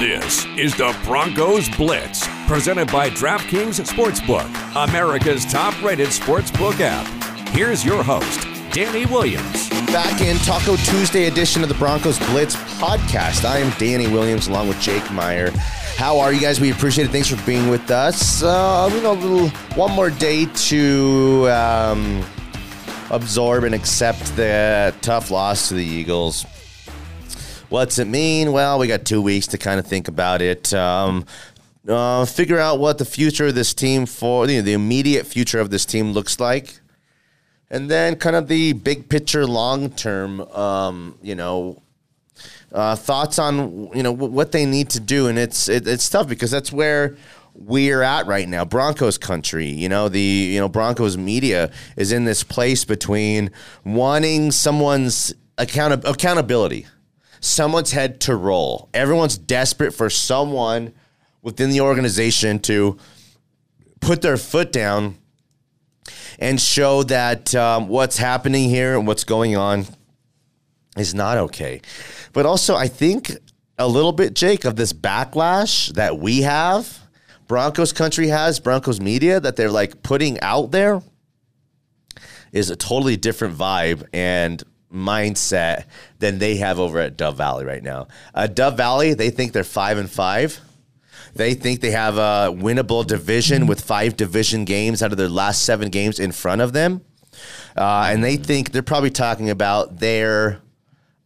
This 0.00 0.46
is 0.56 0.74
the 0.74 0.96
Broncos 1.04 1.68
Blitz, 1.76 2.26
presented 2.46 2.90
by 2.90 3.10
DraftKings 3.10 3.78
Sportsbook, 3.86 4.48
America's 4.88 5.44
top 5.44 5.78
rated 5.82 6.08
sportsbook 6.08 6.80
app. 6.80 7.06
Here's 7.50 7.84
your 7.84 8.02
host, 8.02 8.40
Danny 8.72 9.04
Williams. 9.04 9.68
Back 9.88 10.22
in 10.22 10.38
Taco 10.38 10.76
Tuesday 10.76 11.26
edition 11.26 11.62
of 11.62 11.68
the 11.68 11.74
Broncos 11.74 12.18
Blitz 12.30 12.56
podcast. 12.80 13.44
I 13.44 13.58
am 13.58 13.70
Danny 13.78 14.08
Williams 14.08 14.48
along 14.48 14.68
with 14.68 14.80
Jake 14.80 15.12
Meyer. 15.12 15.50
How 15.98 16.18
are 16.18 16.32
you 16.32 16.40
guys? 16.40 16.62
We 16.62 16.72
appreciate 16.72 17.04
it. 17.04 17.10
Thanks 17.10 17.28
for 17.28 17.44
being 17.44 17.68
with 17.68 17.90
us. 17.90 18.42
Uh, 18.42 18.90
you 18.94 19.02
know, 19.02 19.12
little 19.12 19.50
one 19.76 19.92
more 19.92 20.08
day 20.08 20.46
to 20.46 21.50
um, 21.50 22.24
absorb 23.10 23.64
and 23.64 23.74
accept 23.74 24.34
the 24.34 24.94
tough 25.02 25.30
loss 25.30 25.68
to 25.68 25.74
the 25.74 25.84
Eagles. 25.84 26.46
What's 27.70 28.00
it 28.00 28.08
mean? 28.08 28.50
Well, 28.50 28.80
we 28.80 28.88
got 28.88 29.04
two 29.04 29.22
weeks 29.22 29.46
to 29.48 29.58
kind 29.58 29.78
of 29.78 29.86
think 29.86 30.08
about 30.08 30.42
it. 30.42 30.74
Um, 30.74 31.24
uh, 31.88 32.24
figure 32.24 32.58
out 32.58 32.80
what 32.80 32.98
the 32.98 33.04
future 33.04 33.46
of 33.46 33.54
this 33.54 33.72
team 33.72 34.06
for 34.06 34.48
you 34.48 34.56
know, 34.56 34.62
the 34.62 34.72
immediate 34.72 35.24
future 35.24 35.60
of 35.60 35.70
this 35.70 35.86
team 35.86 36.10
looks 36.10 36.40
like, 36.40 36.80
and 37.70 37.88
then 37.88 38.16
kind 38.16 38.34
of 38.34 38.48
the 38.48 38.72
big 38.72 39.08
picture, 39.08 39.46
long 39.46 39.88
term. 39.90 40.40
Um, 40.40 41.16
you 41.22 41.36
know, 41.36 41.80
uh, 42.72 42.96
thoughts 42.96 43.38
on 43.38 43.88
you 43.94 44.02
know 44.02 44.14
w- 44.14 44.32
what 44.32 44.50
they 44.50 44.66
need 44.66 44.90
to 44.90 45.00
do, 45.00 45.28
and 45.28 45.38
it's 45.38 45.68
it, 45.68 45.86
it's 45.86 46.08
tough 46.08 46.26
because 46.26 46.50
that's 46.50 46.72
where 46.72 47.16
we're 47.54 48.02
at 48.02 48.26
right 48.26 48.48
now. 48.48 48.64
Broncos 48.64 49.16
country, 49.16 49.68
you 49.68 49.88
know, 49.88 50.08
the 50.08 50.20
you 50.20 50.58
know 50.58 50.68
Broncos 50.68 51.16
media 51.16 51.70
is 51.96 52.10
in 52.10 52.24
this 52.24 52.42
place 52.42 52.84
between 52.84 53.52
wanting 53.84 54.50
someone's 54.50 55.32
account- 55.56 56.04
accountability 56.04 56.86
someone's 57.40 57.92
head 57.92 58.20
to 58.20 58.36
roll. 58.36 58.88
Everyone's 58.94 59.38
desperate 59.38 59.92
for 59.92 60.10
someone 60.10 60.92
within 61.42 61.70
the 61.70 61.80
organization 61.80 62.58
to 62.60 62.98
put 64.00 64.22
their 64.22 64.36
foot 64.36 64.72
down 64.72 65.16
and 66.38 66.60
show 66.60 67.02
that 67.04 67.54
um, 67.54 67.88
what's 67.88 68.16
happening 68.16 68.68
here 68.68 68.96
and 68.96 69.06
what's 69.06 69.24
going 69.24 69.56
on 69.56 69.86
is 70.96 71.14
not 71.14 71.38
okay. 71.38 71.80
But 72.32 72.46
also, 72.46 72.76
I 72.76 72.88
think 72.88 73.36
a 73.78 73.88
little 73.88 74.12
bit, 74.12 74.34
Jake, 74.34 74.64
of 74.64 74.76
this 74.76 74.92
backlash 74.92 75.92
that 75.94 76.18
we 76.18 76.42
have, 76.42 76.98
Broncos 77.46 77.92
country 77.92 78.28
has, 78.28 78.60
Broncos 78.60 79.00
media, 79.00 79.40
that 79.40 79.56
they're 79.56 79.70
like 79.70 80.02
putting 80.02 80.40
out 80.40 80.70
there 80.70 81.02
is 82.52 82.70
a 82.70 82.76
totally 82.76 83.16
different 83.16 83.56
vibe. 83.56 84.04
And 84.12 84.62
mindset 84.92 85.84
than 86.18 86.38
they 86.38 86.56
have 86.56 86.78
over 86.78 86.98
at 86.98 87.16
Dove 87.16 87.36
Valley 87.36 87.64
right 87.64 87.82
now. 87.82 88.08
Uh, 88.34 88.46
Dove 88.46 88.76
Valley, 88.76 89.14
they 89.14 89.30
think 89.30 89.52
they're 89.52 89.64
five 89.64 89.98
and 89.98 90.10
five. 90.10 90.60
They 91.34 91.54
think 91.54 91.80
they 91.80 91.92
have 91.92 92.16
a 92.16 92.52
winnable 92.52 93.06
division 93.06 93.66
with 93.66 93.80
five 93.80 94.16
division 94.16 94.64
games 94.64 95.02
out 95.02 95.12
of 95.12 95.18
their 95.18 95.28
last 95.28 95.64
seven 95.64 95.88
games 95.88 96.18
in 96.18 96.32
front 96.32 96.60
of 96.60 96.72
them. 96.72 97.02
Uh, 97.76 98.08
and 98.10 98.24
they 98.24 98.36
think 98.36 98.72
they're 98.72 98.82
probably 98.82 99.10
talking 99.10 99.48
about 99.48 99.98
their 100.00 100.60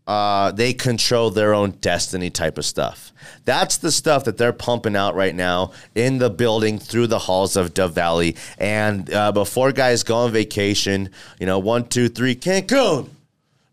uh, 0.07 0.53
they 0.53 0.75
control 0.75 1.31
their 1.31 1.55
own 1.55 1.70
destiny 1.70 2.29
type 2.29 2.59
of 2.59 2.65
stuff. 2.67 3.11
That's 3.47 3.79
the 3.79 3.91
stuff 3.91 4.25
that 4.25 4.37
they're 4.37 4.53
pumping 4.53 4.97
out 4.97 5.15
right 5.15 5.35
now 5.35 5.73
in 5.95 6.19
the 6.19 6.29
building 6.29 6.79
through 6.79 7.07
the 7.07 7.20
halls 7.20 7.57
of 7.57 7.73
Dove 7.73 7.95
Valley. 7.95 8.37
And 8.59 9.11
uh, 9.12 9.33
before 9.33 9.73
guys 9.73 10.03
go 10.03 10.17
on 10.17 10.33
vacation, 10.33 11.09
you 11.41 11.47
know, 11.47 11.59
one, 11.59 11.87
two, 11.89 12.11
three, 12.11 12.35
Cancun 12.35 13.09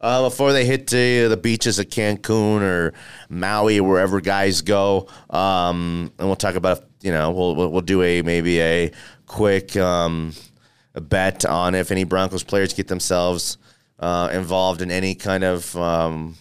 uh, 0.01 0.23
before 0.23 0.51
they 0.51 0.65
hit 0.65 0.87
the, 0.87 1.27
the 1.27 1.37
beaches 1.37 1.79
of 1.79 1.87
Cancun 1.87 2.61
or 2.61 2.93
Maui, 3.29 3.79
wherever 3.79 4.19
guys 4.19 4.61
go. 4.61 5.07
Um, 5.29 6.11
and 6.17 6.27
we'll 6.27 6.35
talk 6.35 6.55
about, 6.55 6.83
you 7.01 7.11
know, 7.11 7.31
we'll, 7.31 7.55
we'll, 7.55 7.71
we'll 7.71 7.81
do 7.81 8.01
a 8.01 8.21
maybe 8.23 8.59
a 8.59 8.91
quick 9.27 9.77
um, 9.77 10.33
a 10.95 11.01
bet 11.01 11.45
on 11.45 11.75
if 11.75 11.91
any 11.91 12.03
Broncos 12.03 12.43
players 12.43 12.73
get 12.73 12.87
themselves 12.87 13.57
uh, 13.99 14.29
involved 14.33 14.81
in 14.81 14.91
any 14.91 15.15
kind 15.15 15.43
of 15.43 15.75
um, 15.77 16.35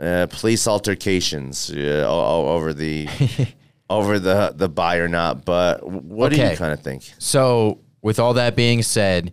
uh, 0.00 0.26
police 0.30 0.66
altercations 0.66 1.70
uh, 1.70 2.06
over 2.08 2.72
the 2.72 3.08
over 3.90 4.18
the 4.18 4.52
the 4.56 4.68
buy 4.68 4.96
or 4.96 5.08
not. 5.08 5.44
But 5.44 5.86
what 5.86 6.32
do 6.32 6.40
you 6.40 6.56
kind 6.56 6.72
of 6.72 6.80
think? 6.80 7.12
So, 7.18 7.80
with 8.02 8.18
all 8.18 8.34
that 8.34 8.56
being 8.56 8.82
said, 8.82 9.32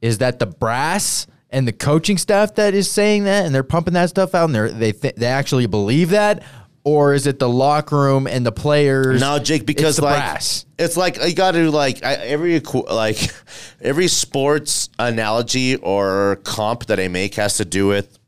is 0.00 0.18
that 0.18 0.38
the 0.38 0.46
brass 0.46 1.26
and 1.52 1.68
the 1.68 1.72
coaching 1.72 2.18
staff 2.18 2.54
that 2.56 2.74
is 2.74 2.90
saying 2.90 3.24
that, 3.24 3.44
and 3.44 3.54
they're 3.54 3.62
pumping 3.62 3.94
that 3.94 4.08
stuff 4.08 4.34
out, 4.34 4.46
and 4.46 4.54
they're, 4.54 4.70
they 4.70 4.92
th- 4.92 5.14
they 5.16 5.26
actually 5.26 5.66
believe 5.66 6.10
that, 6.10 6.42
or 6.82 7.14
is 7.14 7.26
it 7.26 7.38
the 7.38 7.48
locker 7.48 7.96
room 7.96 8.26
and 8.26 8.44
the 8.44 8.50
players? 8.50 9.20
No, 9.20 9.38
Jake, 9.38 9.66
because 9.66 9.98
it's 9.98 10.04
like 10.04 10.16
brass. 10.16 10.66
it's 10.78 10.96
like 10.96 11.22
you 11.22 11.34
got 11.34 11.52
to 11.52 11.70
like 11.70 12.02
I, 12.04 12.14
every 12.14 12.58
like 12.60 13.18
every 13.80 14.08
sports 14.08 14.88
analogy 14.98 15.76
or 15.76 16.40
comp 16.42 16.86
that 16.86 16.98
I 16.98 17.08
make 17.08 17.34
has 17.36 17.58
to 17.58 17.64
do 17.64 17.86
with 17.86 18.18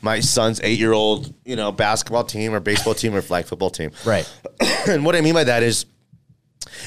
my 0.00 0.20
son's 0.20 0.60
eight 0.62 0.78
year 0.78 0.92
old, 0.92 1.34
you 1.44 1.56
know, 1.56 1.72
basketball 1.72 2.24
team 2.24 2.54
or 2.54 2.60
baseball 2.60 2.94
team 2.94 3.14
or 3.14 3.22
flag 3.22 3.44
football 3.46 3.70
team. 3.70 3.90
Right. 4.04 4.30
and 4.88 5.04
what 5.04 5.16
I 5.16 5.20
mean 5.20 5.34
by 5.34 5.44
that 5.44 5.62
is 5.62 5.84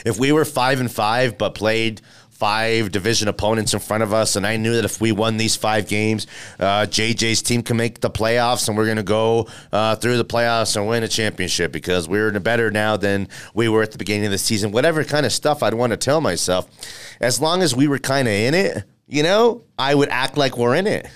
if 0.05 0.17
we 0.17 0.31
were 0.31 0.45
five 0.45 0.79
and 0.79 0.91
five 0.91 1.37
but 1.37 1.53
played 1.53 2.01
five 2.39 2.89
division 2.91 3.27
opponents 3.27 3.73
in 3.73 3.81
front 3.81 4.01
of 4.01 4.13
us, 4.13 4.37
and 4.37 4.47
I 4.47 4.55
knew 4.55 4.73
that 4.75 4.85
if 4.85 5.01
we 5.01 5.11
won 5.11 5.35
these 5.35 5.57
five 5.57 5.89
games, 5.89 6.25
uh, 6.57 6.87
JJ's 6.89 7.41
team 7.41 7.61
can 7.61 7.75
make 7.75 7.99
the 7.99 8.09
playoffs, 8.09 8.69
and 8.69 8.77
we're 8.77 8.85
going 8.85 8.97
to 8.97 9.03
go 9.03 9.47
uh, 9.73 9.97
through 9.97 10.17
the 10.17 10.25
playoffs 10.25 10.77
and 10.77 10.87
win 10.87 11.03
a 11.03 11.07
championship 11.09 11.73
because 11.73 12.07
we're 12.07 12.31
better 12.39 12.71
now 12.71 12.95
than 12.95 13.27
we 13.53 13.67
were 13.67 13.83
at 13.83 13.91
the 13.91 13.97
beginning 13.97 14.25
of 14.25 14.31
the 14.31 14.37
season. 14.37 14.71
Whatever 14.71 15.03
kind 15.03 15.25
of 15.25 15.33
stuff 15.33 15.61
I'd 15.61 15.73
want 15.73 15.91
to 15.91 15.97
tell 15.97 16.21
myself, 16.21 16.69
as 17.19 17.41
long 17.41 17.61
as 17.61 17.75
we 17.75 17.89
were 17.89 17.99
kind 17.99 18.27
of 18.27 18.33
in 18.33 18.53
it, 18.53 18.85
you 19.05 19.21
know, 19.21 19.63
I 19.77 19.93
would 19.93 20.09
act 20.09 20.37
like 20.37 20.57
we're 20.57 20.75
in 20.75 20.87
it 20.87 21.07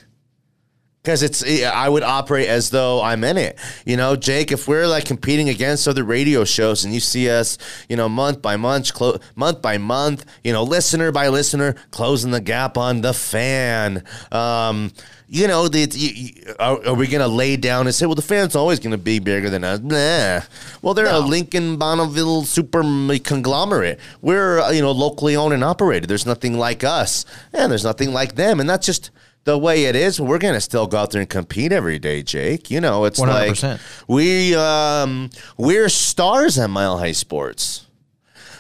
because 1.03 1.21
it's 1.21 1.43
I 1.63 1.89
would 1.89 2.03
operate 2.03 2.47
as 2.47 2.69
though 2.69 3.01
I'm 3.01 3.25
in 3.25 3.37
it. 3.37 3.59
You 3.85 3.97
know, 3.97 4.15
Jake, 4.15 4.53
if 4.53 4.69
we're 4.69 4.87
like 4.87 5.03
competing 5.03 5.49
against 5.49 5.85
other 5.85 6.03
radio 6.03 6.45
shows 6.45 6.85
and 6.85 6.93
you 6.93 7.01
see 7.01 7.29
us, 7.29 7.57
you 7.89 7.97
know, 7.97 8.07
month 8.07 8.41
by 8.41 8.55
month, 8.55 8.93
clo- 8.93 9.19
month 9.35 9.61
by 9.61 9.77
month, 9.77 10.25
you 10.45 10.53
know, 10.53 10.63
listener 10.63 11.11
by 11.11 11.27
listener, 11.27 11.75
closing 11.91 12.31
the 12.31 12.39
gap 12.39 12.77
on 12.77 13.01
the 13.01 13.13
fan. 13.13 14.03
Um, 14.31 14.93
you 15.27 15.47
know, 15.47 15.67
the, 15.67 15.89
you, 15.91 16.53
are, 16.59 16.85
are 16.85 16.93
we 16.93 17.07
going 17.07 17.21
to 17.21 17.27
lay 17.27 17.57
down 17.57 17.87
and 17.87 17.95
say, 17.95 18.05
well, 18.05 18.13
the 18.13 18.21
fan's 18.21 18.55
always 18.55 18.79
going 18.79 18.91
to 18.91 18.99
be 18.99 19.17
bigger 19.17 19.49
than 19.49 19.63
us? 19.63 19.79
Nah. 19.79 20.41
Well, 20.83 20.93
they're 20.93 21.07
a 21.07 21.19
Lincoln 21.19 21.77
Bonneville 21.77 22.43
super 22.43 22.83
conglomerate. 23.23 23.99
We're, 24.21 24.59
uh, 24.59 24.69
you 24.69 24.81
know, 24.81 24.91
locally 24.91 25.35
owned 25.35 25.55
and 25.55 25.63
operated. 25.63 26.07
There's 26.07 26.27
nothing 26.27 26.57
like 26.57 26.83
us, 26.83 27.25
and 27.51 27.71
there's 27.71 27.83
nothing 27.83 28.13
like 28.13 28.35
them. 28.35 28.59
And 28.59 28.69
that's 28.69 28.85
just 28.85 29.09
the 29.45 29.57
way 29.57 29.85
it 29.85 29.95
is, 29.95 30.19
we're 30.21 30.37
gonna 30.37 30.61
still 30.61 30.87
go 30.87 30.97
out 30.97 31.11
there 31.11 31.21
and 31.21 31.29
compete 31.29 31.71
every 31.71 31.99
day, 31.99 32.23
Jake. 32.23 32.71
You 32.71 32.81
know, 32.81 33.05
it's 33.05 33.19
like 33.19 33.51
100%. 33.51 33.79
we 34.07 34.55
um, 34.55 35.29
we're 35.57 35.89
stars 35.89 36.57
at 36.57 36.69
Mile 36.69 36.97
High 36.97 37.11
Sports. 37.11 37.85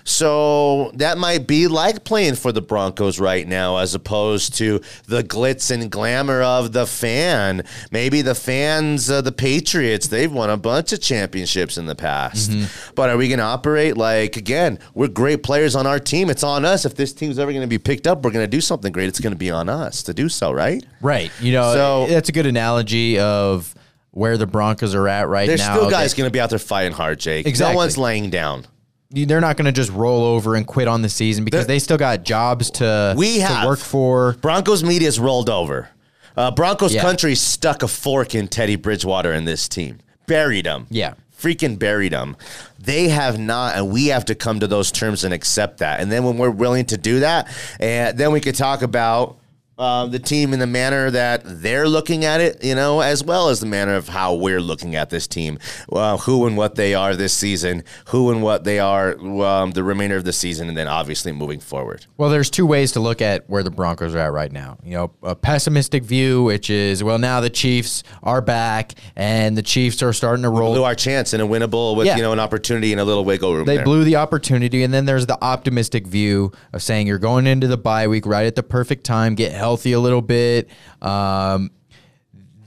So 0.03 0.91
that 0.95 1.17
might 1.17 1.47
be 1.47 1.67
like 1.67 2.03
playing 2.03 2.35
for 2.35 2.51
the 2.51 2.61
Broncos 2.61 3.19
right 3.19 3.47
now, 3.47 3.77
as 3.77 3.95
opposed 3.95 4.57
to 4.57 4.81
the 5.07 5.23
glitz 5.23 5.71
and 5.71 5.89
glamour 5.91 6.41
of 6.41 6.73
the 6.73 6.85
fan. 6.85 7.63
Maybe 7.91 8.21
the 8.21 8.35
fans, 8.35 9.09
of 9.09 9.23
the 9.23 9.31
Patriots, 9.31 10.07
they've 10.07 10.31
won 10.31 10.49
a 10.49 10.57
bunch 10.57 10.91
of 10.93 11.01
championships 11.01 11.77
in 11.77 11.85
the 11.85 11.95
past. 11.95 12.51
Mm-hmm. 12.51 12.93
But 12.95 13.09
are 13.09 13.17
we 13.17 13.27
going 13.27 13.39
to 13.39 13.45
operate 13.45 13.97
like, 13.97 14.35
again, 14.35 14.79
we're 14.93 15.07
great 15.07 15.43
players 15.43 15.75
on 15.75 15.87
our 15.87 15.99
team. 15.99 16.29
It's 16.29 16.43
on 16.43 16.65
us. 16.65 16.85
If 16.85 16.95
this 16.95 17.13
team's 17.13 17.39
ever 17.39 17.51
going 17.51 17.61
to 17.61 17.67
be 17.67 17.79
picked 17.79 18.07
up, 18.07 18.23
we're 18.23 18.31
going 18.31 18.43
to 18.45 18.51
do 18.51 18.61
something 18.61 18.91
great. 18.91 19.07
It's 19.07 19.19
going 19.19 19.33
to 19.33 19.37
be 19.37 19.51
on 19.51 19.69
us 19.69 20.03
to 20.03 20.13
do 20.13 20.29
so, 20.29 20.51
right? 20.51 20.85
Right. 21.01 21.31
You 21.39 21.53
know, 21.53 21.73
So- 21.73 22.07
that's 22.07 22.29
a 22.29 22.33
good 22.33 22.45
analogy 22.45 23.19
of 23.19 23.73
where 24.11 24.37
the 24.37 24.45
Broncos 24.45 24.93
are 24.93 25.07
at 25.07 25.27
right 25.27 25.47
There's 25.47 25.59
now. 25.59 25.73
There's 25.73 25.87
still 25.87 25.89
guys 25.89 26.13
going 26.13 26.27
to 26.27 26.31
be 26.31 26.39
out 26.39 26.51
there 26.51 26.59
fighting 26.59 26.91
hard, 26.91 27.19
Jake. 27.19 27.47
Exactly. 27.47 27.73
No 27.73 27.77
one's 27.77 27.97
laying 27.97 28.29
down. 28.29 28.65
They're 29.13 29.41
not 29.41 29.57
going 29.57 29.65
to 29.65 29.71
just 29.71 29.91
roll 29.91 30.23
over 30.23 30.55
and 30.55 30.65
quit 30.65 30.87
on 30.87 31.01
the 31.01 31.09
season 31.09 31.45
because 31.45 31.61
They're- 31.61 31.75
they 31.75 31.79
still 31.79 31.97
got 31.97 32.23
jobs 32.23 32.69
to, 32.71 33.13
We 33.15 33.37
to 33.37 33.43
have. 33.45 33.67
work 33.67 33.79
for. 33.79 34.33
Broncos 34.41 34.83
media's 34.83 35.19
rolled 35.19 35.49
over. 35.49 35.89
Uh, 36.35 36.49
Broncos 36.51 36.93
Yeah. 36.95 37.01
country 37.01 37.35
stuck 37.35 37.83
a 37.83 37.87
fork 37.87 38.33
in 38.33 38.47
Teddy 38.47 38.75
Bridgewater 38.75 39.31
and 39.31 39.47
this 39.47 39.67
team, 39.69 39.99
buried 40.25 40.65
him. 40.65 40.87
Yeah. 40.89 41.13
Freaking 41.39 41.77
buried 41.77 42.13
him. 42.13 42.35
They 42.79 43.09
have 43.09 43.37
not, 43.37 43.75
and 43.75 43.91
we 43.91 44.07
have 44.07 44.25
to 44.25 44.35
come 44.35 44.59
to 44.61 44.67
those 44.67 44.91
terms 44.91 45.23
and 45.23 45.33
accept 45.33 45.77
that. 45.79 45.99
And 45.99 46.11
then 46.11 46.23
when 46.23 46.37
we're 46.37 46.49
willing 46.49 46.85
to 46.85 46.97
do 46.97 47.19
that, 47.19 47.47
and 47.79 48.17
then 48.17 48.31
we 48.31 48.39
could 48.39 48.55
talk 48.55 48.81
about 48.81 49.35
uh, 49.77 50.05
the 50.05 50.19
team 50.19 50.53
in 50.53 50.59
the 50.59 50.67
manner 50.67 51.09
that 51.09 51.41
they're 51.45 51.87
looking 51.87 52.25
at 52.25 52.39
it, 52.41 52.63
you 52.63 52.75
know, 52.75 53.01
as 53.01 53.23
well 53.23 53.49
as 53.49 53.59
the 53.59 53.65
manner 53.65 53.95
of 53.95 54.07
how 54.07 54.33
we're 54.35 54.61
looking 54.61 54.95
at 54.95 55.09
this 55.09 55.27
team, 55.27 55.57
uh, 55.91 56.17
who 56.17 56.45
and 56.45 56.55
what 56.55 56.75
they 56.75 56.93
are 56.93 57.15
this 57.15 57.33
season, 57.33 57.83
who 58.09 58.31
and 58.31 58.43
what 58.43 58.63
they 58.63 58.79
are 58.79 59.17
um, 59.41 59.71
the 59.71 59.83
remainder 59.83 60.15
of 60.15 60.25
the 60.25 60.33
season, 60.33 60.69
and 60.69 60.77
then 60.77 60.87
obviously 60.87 61.31
moving 61.31 61.59
forward. 61.59 62.05
Well, 62.17 62.29
there's 62.29 62.49
two 62.49 62.65
ways 62.65 62.91
to 62.93 62.99
look 62.99 63.21
at 63.21 63.49
where 63.49 63.63
the 63.63 63.71
Broncos 63.71 64.13
are 64.13 64.19
at 64.19 64.31
right 64.31 64.51
now. 64.51 64.77
You 64.83 64.93
know, 64.93 65.11
a 65.23 65.35
pessimistic 65.35 66.03
view, 66.03 66.43
which 66.43 66.69
is, 66.69 67.03
well, 67.03 67.17
now 67.17 67.39
the 67.41 67.49
Chiefs 67.49 68.03
are 68.21 68.41
back 68.41 68.93
and 69.15 69.57
the 69.57 69.63
Chiefs 69.63 70.03
are 70.03 70.13
starting 70.13 70.43
to 70.43 70.49
roll. 70.49 70.73
Blew 70.73 70.83
our 70.83 70.95
chance 70.95 71.33
in 71.33 71.41
a 71.41 71.47
winnable 71.47 71.95
with 71.95 72.05
Yeah. 72.07 72.15
you 72.17 72.21
know 72.21 72.31
an 72.33 72.39
opportunity 72.39 72.91
and 72.91 73.01
a 73.01 73.05
little 73.05 73.25
wiggle 73.25 73.53
room. 73.55 73.65
They 73.65 73.77
there. 73.77 73.85
blew 73.85 74.03
the 74.03 74.17
opportunity, 74.17 74.83
and 74.83 74.93
then 74.93 75.05
there's 75.05 75.25
the 75.25 75.43
optimistic 75.43 76.05
view 76.05 76.51
of 76.73 76.83
saying 76.83 77.07
you're 77.07 77.17
going 77.17 77.47
into 77.47 77.67
the 77.67 77.77
bye 77.77 78.07
week 78.07 78.25
right 78.25 78.45
at 78.45 78.55
the 78.55 78.63
perfect 78.63 79.03
time, 79.03 79.33
get 79.35 79.51
healthy 79.63 79.93
a 79.93 79.99
little 79.99 80.21
bit. 80.21 80.69
Um, 81.01 81.71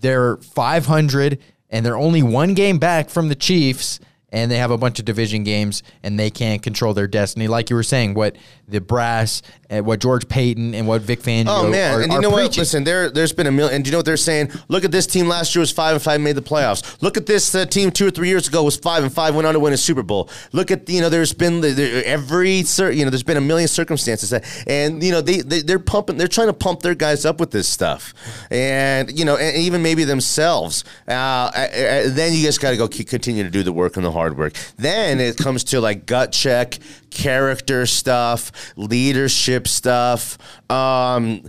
they're 0.00 0.38
500, 0.38 1.38
and 1.69 1.84
they're 1.84 1.98
only 1.98 2.22
one 2.22 2.54
game 2.54 2.78
back 2.78 3.10
from 3.10 3.28
the 3.28 3.34
Chiefs, 3.34 4.00
and 4.31 4.50
they 4.50 4.58
have 4.58 4.70
a 4.70 4.78
bunch 4.78 4.99
of 4.99 5.05
division 5.05 5.44
games, 5.44 5.82
and 6.02 6.19
they 6.19 6.31
can't 6.31 6.62
control 6.62 6.94
their 6.94 7.06
destiny. 7.06 7.46
Like 7.46 7.70
you 7.70 7.76
were 7.76 7.82
saying, 7.82 8.14
what 8.14 8.37
the 8.69 8.81
brass, 8.81 9.43
and 9.70 9.87
what 9.87 10.00
George 10.00 10.28
Paton, 10.28 10.75
and 10.75 10.88
what 10.88 11.02
Vic 11.02 11.20
Fangio. 11.20 11.46
Oh 11.49 11.70
man, 11.70 11.94
are, 11.94 12.02
and 12.02 12.12
you 12.12 12.19
are 12.19 12.23
know 12.23 12.31
what? 12.31 12.56
Listen, 12.56 12.84
there 12.84 13.08
there's 13.08 13.32
been 13.32 13.46
a 13.46 13.52
million. 13.52 13.76
And 13.76 13.84
do 13.84 13.88
you 13.88 13.93
know 13.93 13.99
what 13.99 14.06
they're 14.06 14.17
saying? 14.17 14.50
Look 14.69 14.84
at 14.84 14.90
this 14.90 15.06
team 15.06 15.28
last 15.28 15.55
year 15.55 15.61
was 15.61 15.70
five 15.70 15.94
and 15.94 16.02
five, 16.02 16.20
made 16.20 16.37
the 16.37 16.43
playoffs. 16.43 17.00
Look 17.02 17.17
at 17.17 17.26
this 17.26 17.55
uh, 17.55 17.67
team 17.67 17.90
two 17.90 18.06
or 18.06 18.11
three 18.11 18.28
years 18.28 18.49
ago 18.49 18.64
was 18.64 18.76
five 18.76 19.05
and 19.05 19.12
five, 19.12 19.34
went 19.34 19.46
on 19.46 19.55
to 19.55 19.61
win 19.61 19.73
a 19.73 19.76
Super 19.76 20.02
Bowl. 20.02 20.28
Look 20.52 20.70
at 20.70 20.88
you 20.88 21.00
know 21.00 21.08
there's 21.08 21.32
been 21.32 21.61
the, 21.61 21.70
the, 21.70 22.06
every 22.06 22.56
you 22.56 23.05
know 23.05 23.11
there's 23.11 23.23
been 23.23 23.37
a 23.37 23.40
million 23.40 23.69
circumstances 23.69 24.31
that, 24.31 24.44
and 24.67 25.02
you 25.02 25.12
know 25.12 25.20
they, 25.20 25.40
they 25.40 25.62
they're 25.62 25.78
pumping 25.78 26.17
they're 26.17 26.26
trying 26.26 26.49
to 26.49 26.52
pump 26.52 26.81
their 26.81 26.94
guys 26.94 27.25
up 27.25 27.38
with 27.38 27.52
this 27.52 27.69
stuff, 27.69 28.12
and 28.50 29.17
you 29.17 29.25
know 29.25 29.37
and 29.37 29.56
even 29.56 29.82
maybe 29.82 30.05
themselves. 30.05 30.84
Uh, 31.06 31.12
uh, 31.12 31.58
uh, 31.58 32.02
then 32.11 32.32
you 32.32 32.43
just 32.43 32.61
got 32.61 32.70
to 32.70 32.76
go 32.76 32.88
keep, 32.88 33.08
continue 33.08 33.43
to 33.43 33.50
do 33.50 33.62
the 33.62 33.73
work 33.73 33.96
and 33.96 34.05
the 34.05 34.11
hard 34.11 34.25
work. 34.34 34.55
Then 34.76 35.20
it 35.20 35.37
comes 35.37 35.64
to 35.64 35.81
like 35.81 36.06
gut 36.06 36.32
check, 36.32 36.78
character 37.11 37.87
stuff, 37.87 38.52
leadership 38.76 39.69
stuff. 39.69 40.38
Um, 40.70 41.43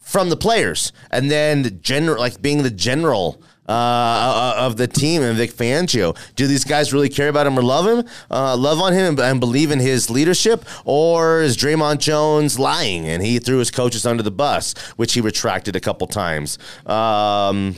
from 0.00 0.28
the 0.28 0.36
players, 0.36 0.92
and 1.10 1.30
then 1.30 1.62
the 1.62 1.70
general, 1.70 2.18
like 2.18 2.42
being 2.42 2.62
the 2.62 2.70
general 2.70 3.42
uh, 3.68 4.54
of 4.58 4.76
the 4.76 4.86
team 4.86 5.22
and 5.22 5.36
Vic 5.36 5.52
Fangio. 5.52 6.16
Do 6.36 6.46
these 6.46 6.64
guys 6.64 6.92
really 6.92 7.08
care 7.08 7.28
about 7.28 7.46
him 7.46 7.58
or 7.58 7.62
love 7.62 7.86
him, 7.86 8.06
uh, 8.30 8.56
love 8.56 8.80
on 8.80 8.92
him, 8.92 9.06
and, 9.06 9.20
and 9.20 9.40
believe 9.40 9.70
in 9.70 9.78
his 9.78 10.10
leadership, 10.10 10.64
or 10.84 11.40
is 11.40 11.56
Draymond 11.56 11.98
Jones 11.98 12.58
lying 12.58 13.08
and 13.08 13.22
he 13.22 13.38
threw 13.38 13.58
his 13.58 13.70
coaches 13.70 14.04
under 14.04 14.22
the 14.22 14.30
bus, 14.30 14.74
which 14.96 15.14
he 15.14 15.20
retracted 15.20 15.76
a 15.76 15.80
couple 15.80 16.06
times? 16.06 16.58
Um, 16.86 17.76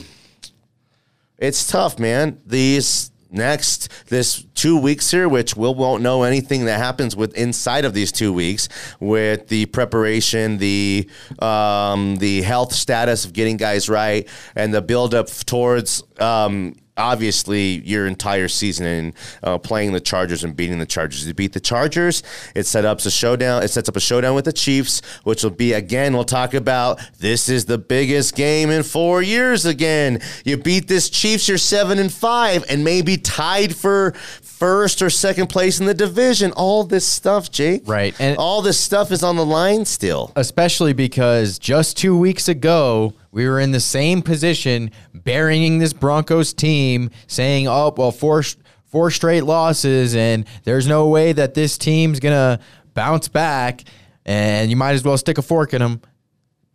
it's 1.37 1.67
tough, 1.67 1.99
man. 1.99 2.41
These 2.45 3.11
next 3.35 3.89
this 4.07 4.43
two 4.55 4.77
weeks 4.77 5.11
here, 5.11 5.27
which 5.27 5.55
we 5.55 5.69
won't 5.69 6.01
know 6.01 6.23
anything 6.23 6.65
that 6.65 6.77
happens 6.77 7.15
with 7.15 7.35
inside 7.35 7.85
of 7.85 7.93
these 7.93 8.11
two 8.11 8.33
weeks 8.33 8.69
with 8.99 9.47
the 9.49 9.65
preparation, 9.67 10.57
the 10.57 11.09
um, 11.39 12.15
the 12.17 12.41
health 12.41 12.73
status 12.73 13.25
of 13.25 13.33
getting 13.33 13.57
guys 13.57 13.89
right, 13.89 14.27
and 14.55 14.73
the 14.73 14.81
build 14.81 15.13
up 15.13 15.27
towards. 15.27 16.03
Um, 16.19 16.75
Obviously, 16.97 17.81
your 17.81 18.07
entire 18.07 18.47
season 18.47 18.85
in 18.85 19.13
uh, 19.43 19.57
playing 19.57 19.91
the 19.91 19.99
Chargers 19.99 20.43
and 20.45 20.55
beating 20.55 20.79
the 20.79 20.85
Chargers. 20.85 21.27
You 21.27 21.33
beat 21.33 21.51
the 21.53 21.59
Chargers. 21.59 22.23
It 22.55 22.65
set 22.65 22.85
up 22.85 22.99
a 23.01 23.11
showdown. 23.11 23.63
It 23.63 23.67
sets 23.67 23.89
up 23.89 23.97
a 23.97 23.99
showdown 23.99 24.33
with 24.33 24.45
the 24.45 24.53
Chiefs, 24.53 25.01
which 25.23 25.43
will 25.43 25.49
be 25.51 25.73
again. 25.73 26.13
We'll 26.13 26.23
talk 26.23 26.53
about 26.53 27.01
this 27.19 27.49
is 27.49 27.65
the 27.65 27.77
biggest 27.77 28.35
game 28.35 28.69
in 28.69 28.83
four 28.83 29.21
years. 29.21 29.65
Again, 29.65 30.21
you 30.45 30.55
beat 30.57 30.87
this 30.87 31.09
Chiefs. 31.09 31.49
You're 31.49 31.57
seven 31.57 31.99
and 31.99 32.11
five, 32.11 32.63
and 32.69 32.83
maybe 32.85 33.17
tied 33.17 33.75
for 33.75 34.13
first 34.41 35.01
or 35.01 35.09
second 35.09 35.47
place 35.47 35.81
in 35.81 35.85
the 35.87 35.93
division. 35.93 36.53
All 36.53 36.85
this 36.85 37.05
stuff, 37.05 37.51
Jake. 37.51 37.81
Right, 37.85 38.15
and- 38.19 38.37
all 38.37 38.61
this 38.61 38.79
stuff 38.79 39.11
is 39.11 39.21
on 39.21 39.35
the 39.35 39.45
line 39.45 39.83
still. 39.83 40.31
especially 40.37 40.93
because 40.93 41.59
just 41.59 41.97
two 41.97 42.17
weeks 42.17 42.47
ago 42.47 43.13
we 43.35 43.47
were 43.49 43.59
in 43.59 43.71
the 43.71 43.81
same 43.81 44.21
position, 44.21 44.89
burying 45.13 45.77
this 45.79 45.91
Broncos 45.91 46.53
team, 46.53 47.11
saying, 47.27 47.67
"Oh, 47.67 47.93
well, 47.95 48.11
four 48.11 48.41
four 48.85 49.11
straight 49.11 49.43
losses, 49.43 50.15
and 50.15 50.45
there's 50.63 50.87
no 50.87 51.09
way 51.09 51.33
that 51.33 51.53
this 51.53 51.77
team's 51.77 52.21
gonna 52.21 52.59
bounce 52.93 53.27
back, 53.27 53.83
and 54.25 54.69
you 54.69 54.77
might 54.77 54.93
as 54.93 55.03
well 55.03 55.17
stick 55.17 55.37
a 55.37 55.41
fork 55.41 55.73
in 55.73 55.81
them." 55.81 55.99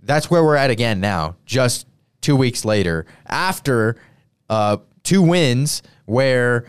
That's 0.02 0.30
where 0.30 0.44
we're 0.44 0.56
at 0.56 0.68
again 0.70 1.00
now, 1.00 1.36
just 1.46 1.86
two 2.20 2.36
weeks 2.36 2.62
later, 2.64 3.06
after 3.26 3.96
uh, 4.50 4.76
two 5.02 5.22
wins 5.22 5.82
where 6.04 6.66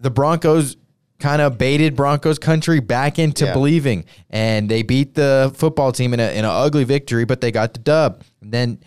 the 0.00 0.10
Broncos 0.10 0.76
kind 1.20 1.40
of 1.40 1.56
baited 1.58 1.94
Broncos 1.94 2.40
country 2.40 2.80
back 2.80 3.20
into 3.20 3.44
Yeah. 3.44 3.52
believing, 3.52 4.04
and 4.30 4.68
they 4.68 4.82
beat 4.82 5.14
the 5.14 5.52
football 5.54 5.92
team 5.92 6.12
in 6.12 6.18
a 6.18 6.28
in 6.32 6.44
an 6.44 6.50
ugly 6.50 6.82
victory, 6.82 7.24
but 7.24 7.40
they 7.40 7.52
got 7.52 7.72
the 7.74 7.78
dub. 7.78 8.22
And 8.40 8.50
then 8.50 8.78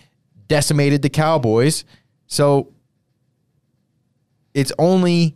decimated 0.47 1.01
the 1.01 1.09
Cowboys. 1.09 1.83
So 2.27 2.71
it's 4.53 4.71
only 4.79 5.35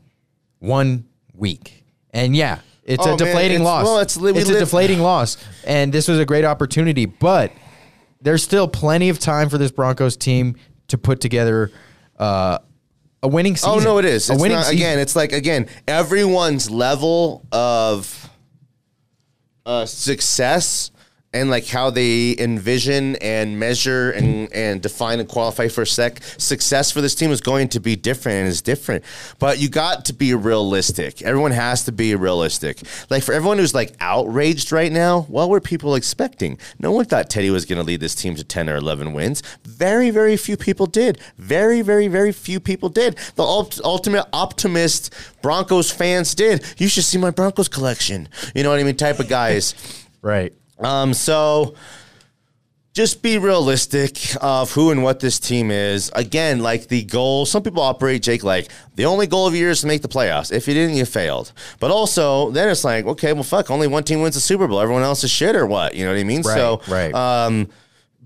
one 0.60 1.06
week, 1.34 1.84
and 2.12 2.36
yeah, 2.36 2.60
it's 2.84 3.02
Oh, 3.06 3.06
a 3.06 3.10
man, 3.10 3.18
deflating 3.18 3.56
it's- 3.62 3.66
loss. 3.66 3.86
well, 3.86 4.00
it's 4.00 4.16
it's 4.16 4.22
a 4.22 4.52
live- 4.54 4.60
deflating 4.60 5.00
loss, 5.00 5.38
and 5.66 5.94
this 5.94 6.08
was 6.08 6.20
a 6.20 6.26
great 6.26 6.46
opportunity, 6.46 7.06
but 7.06 7.52
there's 8.22 8.44
still 8.44 8.68
plenty 8.68 9.10
of 9.10 9.20
time 9.20 9.50
for 9.50 9.58
this 9.58 9.72
Broncos 9.72 10.18
team 10.18 10.56
to 10.88 10.98
put 10.98 11.22
together 11.22 11.72
uh, 12.18 12.58
a 13.24 13.28
winning 13.28 13.56
season. 13.56 13.70
Oh 13.72 13.80
no, 13.80 13.98
it 13.98 14.06
is. 14.06 14.30
a 14.30 14.34
It's 14.34 14.42
winning 14.42 14.58
not, 14.58 14.66
season. 14.66 14.78
again. 14.78 15.00
It's 15.00 15.16
like 15.16 15.32
again, 15.32 15.68
everyone's 15.88 16.70
level 16.70 17.46
of 17.52 18.30
uh, 19.66 19.86
success 19.86 20.92
and 21.32 21.50
like 21.50 21.68
how 21.68 21.90
they 21.92 22.36
envision 22.40 23.16
and 23.18 23.60
measure 23.60 24.12
and, 24.12 24.52
and 24.52 24.82
define 24.82 25.20
and 25.20 25.30
qualify 25.30 25.68
for 25.68 25.86
sec- 25.86 26.24
success 26.38 26.90
for 26.92 27.02
this 27.02 27.14
team 27.14 27.32
is 27.32 27.40
going 27.40 27.68
to 27.70 27.80
be 27.80 27.96
different 27.96 28.38
and 28.40 28.48
is 28.48 28.62
different. 28.62 29.04
But 29.38 29.60
you 29.60 29.70
got 29.70 30.06
to 30.06 30.14
be 30.14 30.34
realistic. 30.34 31.22
Everyone 31.22 31.52
has 31.52 31.86
to 31.86 31.92
be 31.92 32.16
realistic. 32.16 32.82
Like 33.12 33.22
for 33.22 33.34
everyone 33.34 33.60
who's 33.60 33.76
like 33.76 33.94
outraged 34.00 34.72
right 34.72 34.92
now, 34.92 35.22
what 35.24 35.50
were 35.50 35.62
people 35.62 35.94
expecting? 35.94 36.58
No 36.80 36.92
one 36.92 37.06
thought 37.06 37.30
Teddy 37.30 37.52
was 37.52 37.66
going 37.66 37.78
to 37.78 37.86
lead 37.86 38.00
this 38.00 38.16
team 38.16 38.36
to 38.36 38.44
10 38.44 38.68
or 38.68 38.78
11 38.78 39.14
wins. 39.14 39.44
Very, 39.64 40.10
very 40.10 40.36
few 40.36 40.58
people 40.58 40.88
did. 40.88 41.20
Very, 41.38 41.82
very, 41.84 42.08
very 42.08 42.32
few 42.32 42.60
people 42.60 42.90
did. 42.90 43.18
The 43.36 43.44
ult- 43.44 43.80
ultimate 43.84 44.26
optimist 44.34 45.14
Broncos 45.44 45.92
fans 45.92 46.34
did. 46.34 46.66
You 46.78 46.88
should 46.88 47.04
see 47.04 47.20
my 47.20 47.30
Broncos 47.30 47.68
collection. 47.68 48.30
You 48.56 48.64
know 48.64 48.72
what 48.72 48.80
I 48.80 48.84
mean? 48.84 48.96
Type 48.96 49.20
of 49.20 49.28
guys. 49.28 49.76
right. 50.22 50.54
Um, 50.80 51.14
so 51.14 51.76
just 52.94 53.22
be 53.22 53.38
realistic 53.38 54.18
of 54.42 54.72
who 54.72 54.92
and 54.92 55.04
what 55.04 55.20
this 55.20 55.40
team 55.40 55.72
is. 55.72 56.12
Again, 56.16 56.60
like 56.60 56.88
the 56.88 57.04
goal, 57.04 57.46
some 57.46 57.64
people 57.64 57.82
operate, 57.82 58.22
Jake, 58.24 58.44
like 58.44 58.70
the 58.96 59.06
only 59.06 59.28
goal 59.28 59.48
of 59.48 59.54
your 59.54 59.62
year 59.62 59.70
is 59.70 59.82
to 59.82 59.88
make 59.88 60.02
the 60.02 60.08
playoffs. 60.08 60.52
If 60.52 60.68
you 60.68 60.74
didn't, 60.74 60.96
you 60.96 61.06
failed. 61.06 61.54
But 61.80 61.92
also, 61.92 62.52
then 62.52 62.68
it's 62.68 62.84
like, 62.84 63.06
okay, 63.06 63.32
well, 63.34 63.44
fuck, 63.44 63.70
only 63.70 63.88
one 63.88 64.04
team 64.04 64.22
wins 64.22 64.36
the 64.36 64.42
Super 64.42 64.68
Bowl. 64.68 64.80
Everyone 64.80 65.04
else 65.04 65.24
is 65.24 65.32
shit 65.32 65.56
or 65.56 65.66
what? 65.66 65.96
You 65.96 66.06
know 66.06 66.12
what 66.12 66.20
I 66.20 66.24
mean? 66.24 66.42
Right, 66.42 66.56
so, 66.56 66.82
right. 66.88 67.14
um, 67.14 67.70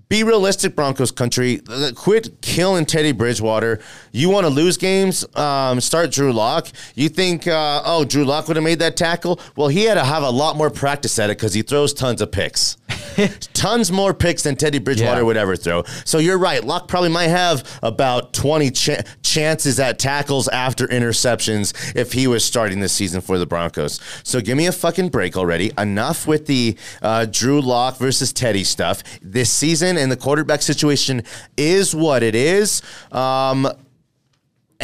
be 0.08 0.22
realistic, 0.22 0.74
Broncos 0.74 1.10
country. 1.10 1.60
Quit 1.94 2.40
killing 2.40 2.86
Teddy 2.86 3.12
Bridgewater. 3.12 3.80
You 4.14 4.30
want 4.30 4.44
to 4.46 4.50
lose 4.50 4.76
games? 4.76 5.24
Um, 5.36 5.80
start 5.80 6.12
Drew 6.12 6.32
Lock. 6.32 6.68
You 6.94 7.08
think, 7.08 7.48
uh, 7.48 7.82
oh, 7.84 8.04
Drew 8.04 8.24
Lock 8.24 8.46
would 8.46 8.56
have 8.56 8.62
made 8.62 8.78
that 8.78 8.96
tackle? 8.96 9.40
Well, 9.56 9.66
he 9.66 9.82
had 9.84 9.94
to 9.94 10.04
have 10.04 10.22
a 10.22 10.30
lot 10.30 10.56
more 10.56 10.70
practice 10.70 11.18
at 11.18 11.30
it 11.30 11.36
because 11.36 11.52
he 11.52 11.62
throws 11.62 11.92
tons 11.92 12.22
of 12.22 12.30
picks. 12.30 12.76
tons 13.54 13.90
more 13.90 14.14
picks 14.14 14.44
than 14.44 14.54
Teddy 14.54 14.78
Bridgewater 14.78 15.18
Yeah. 15.20 15.22
would 15.24 15.36
ever 15.36 15.56
throw. 15.56 15.82
So 16.04 16.18
you're 16.18 16.38
right. 16.38 16.62
Lock 16.62 16.86
probably 16.86 17.08
might 17.08 17.26
have 17.28 17.68
about 17.82 18.32
20 18.32 18.70
ch- 18.70 18.90
chances 19.22 19.80
at 19.80 19.98
tackles 19.98 20.46
after 20.46 20.86
interceptions 20.86 21.74
if 21.96 22.12
he 22.12 22.28
was 22.28 22.44
starting 22.44 22.78
this 22.78 22.92
season 22.92 23.20
for 23.20 23.36
the 23.36 23.46
Broncos. 23.46 23.98
So 24.22 24.40
give 24.40 24.56
me 24.56 24.66
a 24.66 24.72
fucking 24.72 25.08
break 25.08 25.36
already. 25.36 25.72
Enough 25.76 26.28
with 26.28 26.46
the 26.46 26.76
uh, 27.02 27.26
Drew 27.26 27.60
Lock 27.60 27.98
versus 27.98 28.32
Teddy 28.32 28.62
stuff. 28.62 29.02
This 29.22 29.50
season 29.50 29.96
and 29.96 30.10
the 30.10 30.16
quarterback 30.16 30.62
situation 30.62 31.24
is 31.56 31.96
what 31.96 32.22
it 32.22 32.36
is. 32.36 32.80
Um, 33.10 33.68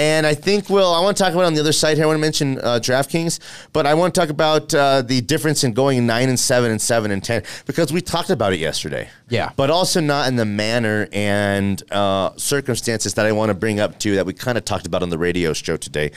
and 0.01 0.27
I 0.27 0.33
think, 0.33 0.71
we'll, 0.71 0.95
I 0.95 1.03
want 1.03 1.15
to 1.19 1.23
talk 1.23 1.35
about 1.35 1.45
on 1.45 1.53
the 1.53 1.61
other 1.61 1.73
side 1.73 1.99
here. 1.99 2.05
I 2.05 2.07
want 2.07 2.17
to 2.17 2.23
mention 2.23 2.59
uh, 2.61 2.81
DraftKings, 2.83 3.39
but 3.75 3.85
I 3.85 3.93
want 3.93 4.15
to 4.15 4.19
talk 4.19 4.31
about 4.31 4.73
uh, 4.73 5.03
the 5.03 5.21
difference 5.21 5.63
in 5.63 5.75
going 5.75 6.07
nine 6.07 6.31
and 6.31 6.41
seven 6.41 6.71
and 6.71 6.81
seven 6.81 7.11
and 7.11 7.23
ten 7.23 7.43
because 7.67 7.93
we 7.93 8.01
talked 8.01 8.31
about 8.31 8.55
it 8.55 8.61
yesterday. 8.61 9.11
Yeah. 9.29 9.51
but 9.57 9.69
also 9.69 10.01
not 10.01 10.27
in 10.27 10.37
the 10.37 10.47
manner 10.47 11.07
and 11.13 11.83
uh, 11.93 12.31
circumstances 12.37 13.13
that 13.15 13.27
I 13.27 13.33
want 13.33 13.51
to 13.51 13.55
bring 13.55 13.79
up 13.79 13.99
too 13.99 14.15
that 14.17 14.25
we 14.25 14.33
kind 14.33 14.57
of 14.57 14.65
talked 14.65 14.87
about 14.87 15.03
on 15.03 15.11
the 15.11 15.19
radio 15.19 15.53
show 15.53 15.77
today. 15.77 16.13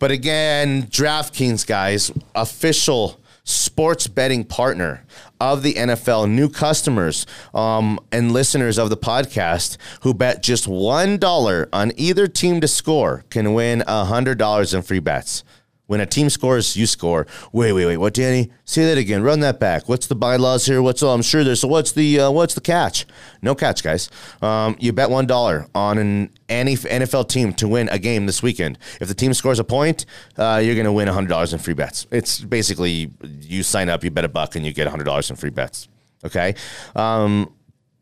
But 0.00 0.10
again, 0.10 0.88
DraftKings 0.88 1.64
guys, 1.64 2.10
official 2.34 3.20
sports 3.48 4.06
betting 4.06 4.44
partner 4.44 5.04
of 5.40 5.62
the 5.62 5.74
NFL. 5.74 6.30
New 6.30 6.48
customers 6.48 7.26
um, 7.54 7.98
and 8.12 8.32
listeners 8.32 8.78
of 8.78 8.90
the 8.90 8.96
podcast 8.96 9.76
who 10.02 10.12
bet 10.12 10.42
just 10.42 10.66
$1 10.66 11.68
on 11.72 11.92
either 11.96 12.26
team 12.26 12.60
to 12.60 12.68
score 12.68 13.24
can 13.30 13.54
win 13.54 13.80
$100 13.86 14.74
in 14.74 14.82
free 14.82 14.98
bets. 14.98 15.44
When 15.88 16.00
a 16.00 16.06
team 16.06 16.28
scores, 16.28 16.76
you 16.76 16.86
score. 16.86 17.26
Wait, 17.50 17.72
wait, 17.72 17.86
wait. 17.86 17.96
What, 17.96 18.12
Danny? 18.12 18.50
Say 18.66 18.84
that 18.84 18.98
again. 18.98 19.22
Run 19.22 19.40
that 19.40 19.58
back. 19.58 19.88
What's 19.88 20.06
the 20.06 20.14
bylaws 20.14 20.66
here? 20.66 20.82
What's 20.82 21.02
all? 21.02 21.14
I'm 21.14 21.22
sure 21.22 21.42
there's. 21.42 21.60
So 21.60 21.68
what's 21.68 21.92
the 21.92 22.20
uh, 22.20 22.30
what's 22.30 22.52
the 22.52 22.60
catch? 22.60 23.06
No 23.40 23.54
catch, 23.54 23.82
guys. 23.82 24.10
Um, 24.42 24.76
you 24.78 24.92
bet 24.92 25.08
one 25.08 25.26
dollar 25.26 25.66
on 25.74 25.96
an 25.96 26.30
any 26.50 26.76
NFL 26.76 27.30
team 27.30 27.54
to 27.54 27.66
win 27.66 27.88
a 27.88 27.98
game 27.98 28.26
this 28.26 28.42
weekend. 28.42 28.78
If 29.00 29.08
the 29.08 29.14
team 29.14 29.32
scores 29.32 29.58
a 29.58 29.64
point, 29.64 30.04
uh, 30.36 30.60
you're 30.62 30.74
going 30.74 30.84
to 30.84 30.92
win 30.92 31.08
hundred 31.08 31.28
dollars 31.28 31.54
in 31.54 31.58
free 31.58 31.72
bets. 31.72 32.06
It's 32.10 32.38
basically 32.38 33.10
you 33.40 33.62
sign 33.62 33.88
up, 33.88 34.04
you 34.04 34.10
bet 34.10 34.26
a 34.26 34.28
buck, 34.28 34.56
and 34.56 34.66
you 34.66 34.74
get 34.74 34.88
hundred 34.88 35.04
dollars 35.04 35.30
in 35.30 35.36
free 35.36 35.48
bets. 35.48 35.88
Okay. 36.22 36.54
Um, 36.94 37.54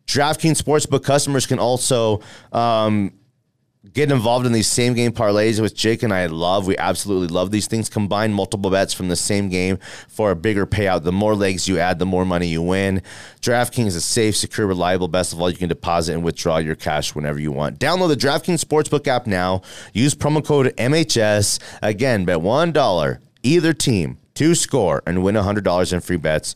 DraftKings 0.09 0.61
Sportsbook 0.61 1.05
customers 1.05 1.47
can 1.47 1.61
also 1.61 2.21
um, 2.53 3.13
get 3.93 4.11
involved 4.11 4.47
in 4.47 4.53
these 4.53 4.67
same 4.67 4.95
game 4.95 5.13
parlays, 5.13 5.61
which 5.61 5.75
Jake 5.75 6.03
and 6.03 6.13
I 6.13 6.27
love. 6.27 6.67
We 6.67 6.77
absolutely 6.77 7.29
love 7.29 7.51
these 7.51 7.67
things. 7.67 7.89
Combine 7.89 8.33
multiple 8.33 8.71
bets 8.71 8.93
from 8.93 9.09
the 9.09 9.17
same 9.17 9.49
game 9.49 9.79
for 10.09 10.31
a 10.31 10.37
bigger 10.37 10.67
payout. 10.67 11.03
The 11.03 11.13
more 11.13 11.35
legs 11.35 11.69
you 11.69 11.79
add, 11.79 11.99
the 11.99 12.07
more 12.07 12.25
money 12.25 12.47
you 12.47 12.63
win. 12.63 13.03
DraftKings 13.41 13.95
is 13.95 14.05
safe, 14.05 14.37
secure, 14.37 14.67
reliable. 14.67 15.09
Best 15.09 15.33
of 15.33 15.41
all, 15.41 15.51
you 15.51 15.57
can 15.57 15.69
deposit 15.69 16.15
and 16.15 16.25
withdraw 16.25 16.59
your 16.59 16.77
cash 16.77 17.15
whenever 17.15 17.39
you 17.39 17.53
want. 17.53 17.79
Download 17.79 18.09
the 18.09 18.17
DraftKings 18.17 18.65
Sportsbook 18.65 19.07
app 19.07 19.27
now. 19.27 19.63
Use 19.93 20.15
promo 20.15 20.45
code 20.45 20.75
MHS. 20.77 21.61
Again, 21.83 22.25
bet 22.25 22.39
$1 22.39 23.19
either 23.43 23.73
team 23.73 24.19
to 24.37 24.55
score 24.55 25.03
and 25.07 25.23
win 25.23 25.35
$100 25.35 25.93
in 25.93 26.01
free 26.01 26.17
bets. 26.17 26.55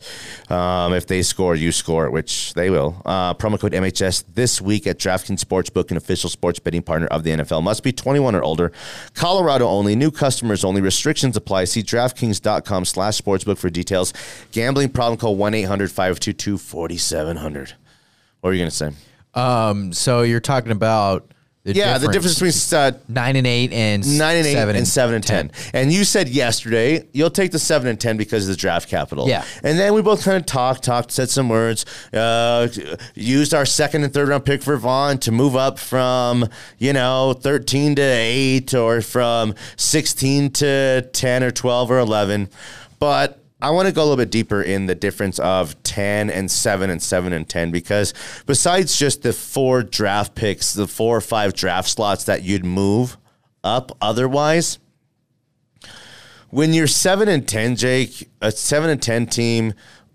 Um, 0.49 0.93
if 0.93 1.05
they 1.07 1.21
score, 1.21 1.55
you 1.55 1.71
score, 1.71 2.09
which 2.09 2.53
they 2.53 2.69
will. 2.69 3.01
Uh, 3.05 3.33
promo 3.33 3.59
code 3.59 3.73
MHS 3.73 4.23
this 4.33 4.61
week 4.61 4.87
at 4.87 4.97
DraftKings 4.97 5.43
Sportsbook, 5.43 5.91
an 5.91 5.97
official 5.97 6.29
sports 6.29 6.59
betting 6.59 6.81
partner 6.81 7.07
of 7.07 7.23
the 7.23 7.31
NFL. 7.31 7.63
Must 7.63 7.83
be 7.83 7.91
21 7.91 8.35
or 8.35 8.43
older. 8.43 8.71
Colorado 9.13 9.67
only. 9.67 9.95
New 9.95 10.11
customers 10.11 10.63
only. 10.63 10.81
Restrictions 10.81 11.35
apply. 11.35 11.65
See 11.65 11.83
DraftKings.com 11.83 12.85
slash 12.85 13.21
sportsbook 13.21 13.57
for 13.57 13.69
details. 13.69 14.13
Gambling 14.51 14.89
problem 14.89 15.17
call 15.17 15.37
1-800-522-4700. 15.37 17.73
What 18.41 18.49
were 18.49 18.53
you 18.53 18.59
going 18.59 18.71
to 18.71 18.75
say? 18.75 18.91
Um, 19.33 19.93
so 19.93 20.23
you're 20.23 20.39
talking 20.39 20.71
about 20.71 21.31
the 21.63 21.73
yeah, 21.73 21.99
the 21.99 22.07
difference 22.07 22.39
between 22.39 22.79
uh, 22.79 22.91
nine 23.07 23.35
and 23.35 23.45
eight 23.45 23.71
and 23.71 24.17
nine 24.17 24.37
and 24.37 24.47
eight 24.47 24.53
seven 24.53 24.75
and, 24.75 24.87
seven 24.87 25.15
and 25.15 25.23
ten. 25.23 25.51
And 25.73 25.93
you 25.93 26.03
said 26.03 26.27
yesterday 26.27 27.07
you'll 27.13 27.29
take 27.29 27.51
the 27.51 27.59
seven 27.59 27.87
and 27.87 27.99
ten 27.99 28.17
because 28.17 28.45
of 28.45 28.55
the 28.55 28.59
draft 28.59 28.89
capital. 28.89 29.27
Yeah. 29.27 29.45
And 29.63 29.77
then 29.77 29.93
we 29.93 30.01
both 30.01 30.23
kind 30.23 30.37
of 30.37 30.47
talked, 30.47 30.83
talked, 30.83 31.11
said 31.11 31.29
some 31.29 31.49
words, 31.49 31.85
uh, 32.13 32.67
used 33.13 33.53
our 33.53 33.65
second 33.65 34.03
and 34.03 34.11
third 34.11 34.29
round 34.29 34.43
pick 34.43 34.63
for 34.63 34.75
Von 34.75 35.19
to 35.19 35.31
move 35.31 35.55
up 35.55 35.77
from 35.77 36.47
you 36.79 36.93
know 36.93 37.33
thirteen 37.33 37.95
to 37.95 38.01
eight 38.01 38.73
or 38.73 39.01
from 39.01 39.53
sixteen 39.75 40.49
to 40.53 41.07
ten 41.13 41.43
or 41.43 41.51
twelve 41.51 41.91
or 41.91 41.99
eleven, 41.99 42.49
but 42.97 43.40
I 43.61 43.69
want 43.69 43.87
to 43.87 43.93
go 43.93 44.01
a 44.01 44.05
little 44.05 44.17
bit 44.17 44.31
deeper 44.31 44.61
in 44.61 44.87
the 44.87 44.95
difference 44.95 45.37
of 45.39 45.81
10 45.83 46.29
and 46.29 46.49
7 46.49 46.89
and 46.89 47.01
7 47.01 47.33
and 47.33 47.47
10 47.47 47.71
because 47.71 48.13
besides 48.45 48.97
just 48.97 49.21
the 49.21 49.33
four 49.33 49.83
draft 49.83 50.33
picks, 50.33 50.73
the 50.73 50.87
four 50.87 51.17
or 51.17 51.21
five 51.21 51.53
draft 51.53 51.89
slots 51.89 52.23
that 52.23 52.43
you'd 52.43 52.65
move 52.65 53.17
up 53.63 53.95
otherwise, 54.01 54.79
when 56.49 56.73
you're 56.73 56.87
7 56.87 57.29
and 57.29 57.47
10, 57.47 57.75
Jake, 57.75 58.29
a 58.41 58.51
7 58.51 58.89
and 58.89 59.01
10 59.01 59.27
team 59.27 59.73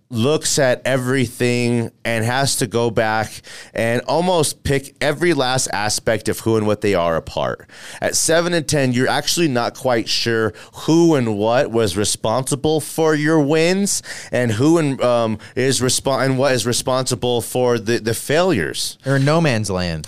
looks 0.09 0.59
at 0.59 0.83
everything 0.85 1.91
and 2.05 2.25
has 2.25 2.57
to 2.57 2.67
go 2.67 2.91
back 2.91 3.43
and 3.75 4.01
almost 4.03 4.63
pick 4.63 4.95
every 5.01 5.35
last 5.35 5.67
aspect 5.73 6.29
of 6.29 6.41
who 6.41 6.57
and 6.57 6.67
what 6.67 6.81
they 6.81 6.95
are 6.95 7.17
apart. 7.17 7.69
At 8.01 8.15
7 8.15 8.53
and 8.53 8.67
10, 8.67 8.93
you're 8.93 9.09
actually 9.09 9.49
not 9.49 9.75
quite 9.75 10.09
sure 10.09 10.55
who 10.85 11.15
and 11.17 11.37
what 11.37 11.71
was 11.71 11.97
responsible 11.97 12.81
for 12.81 13.15
your 13.15 13.41
wins 13.41 14.03
and 14.31 14.53
who 14.53 14.79
and 14.79 15.01
um, 15.03 15.39
is 15.57 15.81
resp- 15.81 16.25
and 16.25 16.39
what 16.39 16.53
is 16.53 16.67
responsible 16.67 17.43
for 17.43 17.79
the, 17.79 17.99
the 17.99 18.15
failures. 18.15 18.99
They're 19.03 19.17
in 19.17 19.25
no 19.25 19.41
man's 19.41 19.71
land. 19.71 20.07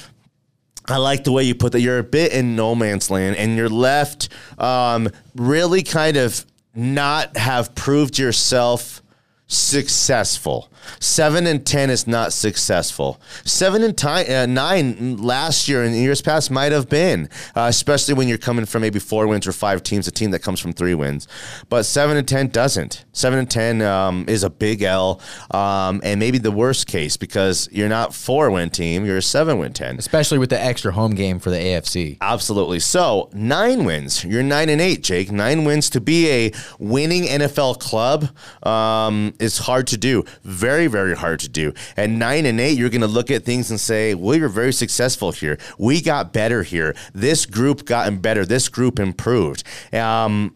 I 0.86 0.96
like 0.96 1.24
the 1.24 1.32
way 1.32 1.42
you 1.42 1.54
put 1.54 1.72
that. 1.72 1.80
You're 1.80 1.98
a 1.98 2.04
bit 2.04 2.32
in 2.32 2.56
no 2.56 2.74
man's 2.74 3.10
land, 3.10 3.36
and 3.36 3.56
you're 3.56 3.68
left 3.68 4.30
um, 4.58 5.10
really 5.34 5.82
kind 5.82 6.16
of 6.16 6.46
not 6.74 7.36
have 7.36 7.74
proved 7.74 8.18
yourself 8.18 9.02
successful. 9.48 10.68
Seven 11.00 11.46
and 11.46 11.64
ten 11.64 11.90
is 11.90 12.06
not 12.06 12.32
successful. 12.32 13.20
Seven 13.44 13.82
and 13.82 13.96
ti- 13.96 14.34
uh, 14.34 14.46
nine 14.46 15.16
last 15.16 15.68
year 15.68 15.82
and 15.82 15.94
years 15.94 16.22
past 16.22 16.50
might 16.50 16.72
have 16.72 16.88
been, 16.88 17.28
uh, 17.54 17.66
especially 17.68 18.14
when 18.14 18.28
you're 18.28 18.38
coming 18.38 18.64
from 18.64 18.82
maybe 18.82 18.98
four 18.98 19.26
wins 19.26 19.46
or 19.46 19.52
five 19.52 19.82
teams, 19.82 20.06
a 20.08 20.10
team 20.10 20.30
that 20.32 20.40
comes 20.40 20.60
from 20.60 20.72
three 20.72 20.94
wins. 20.94 21.28
But 21.68 21.84
seven 21.84 22.16
and 22.16 22.26
ten 22.26 22.48
doesn't. 22.48 23.04
Seven 23.12 23.38
and 23.38 23.50
ten 23.50 23.82
um, 23.82 24.24
is 24.28 24.42
a 24.42 24.50
big 24.50 24.82
L, 24.82 25.20
um, 25.50 26.00
and 26.04 26.20
maybe 26.20 26.38
the 26.38 26.52
worst 26.52 26.86
case 26.86 27.16
because 27.16 27.68
you're 27.72 27.88
not 27.88 28.14
four 28.14 28.50
win 28.50 28.70
team, 28.70 29.04
you're 29.04 29.18
a 29.18 29.22
seven 29.22 29.58
win 29.58 29.72
ten. 29.72 29.98
Especially 29.98 30.38
with 30.38 30.50
the 30.50 30.60
extra 30.60 30.92
home 30.92 31.14
game 31.14 31.38
for 31.38 31.50
the 31.50 31.56
AFC. 31.56 32.18
Absolutely. 32.20 32.80
So 32.80 33.30
nine 33.32 33.84
wins. 33.84 34.24
You're 34.24 34.42
nine 34.42 34.68
and 34.68 34.80
eight, 34.80 35.02
Jake. 35.02 35.30
Nine 35.30 35.64
wins 35.64 35.90
to 35.90 36.00
be 36.00 36.30
a 36.30 36.52
winning 36.78 37.24
NFL 37.24 37.78
club 37.78 38.28
um, 38.66 39.34
is 39.38 39.58
hard 39.58 39.86
to 39.88 39.96
do. 39.96 40.24
Very, 40.44 40.67
very 40.68 40.86
very 40.98 41.16
hard 41.16 41.40
to 41.40 41.48
do. 41.48 41.72
At 41.96 42.10
nine 42.10 42.44
and 42.50 42.60
eight, 42.60 42.76
you're 42.78 42.94
going 42.96 43.08
to 43.10 43.14
look 43.18 43.30
at 43.30 43.44
things 43.44 43.70
and 43.70 43.80
say, 43.80 44.14
well, 44.14 44.36
we 44.36 44.40
were 44.40 44.54
very 44.62 44.72
successful 44.72 45.32
here. 45.32 45.56
We 45.78 46.02
got 46.02 46.32
better 46.32 46.62
here. 46.62 46.94
This 47.14 47.46
group 47.46 47.84
gotten 47.84 48.18
better. 48.18 48.44
This 48.44 48.68
group 48.68 48.98
improved. 48.98 49.62
Um, 49.94 50.54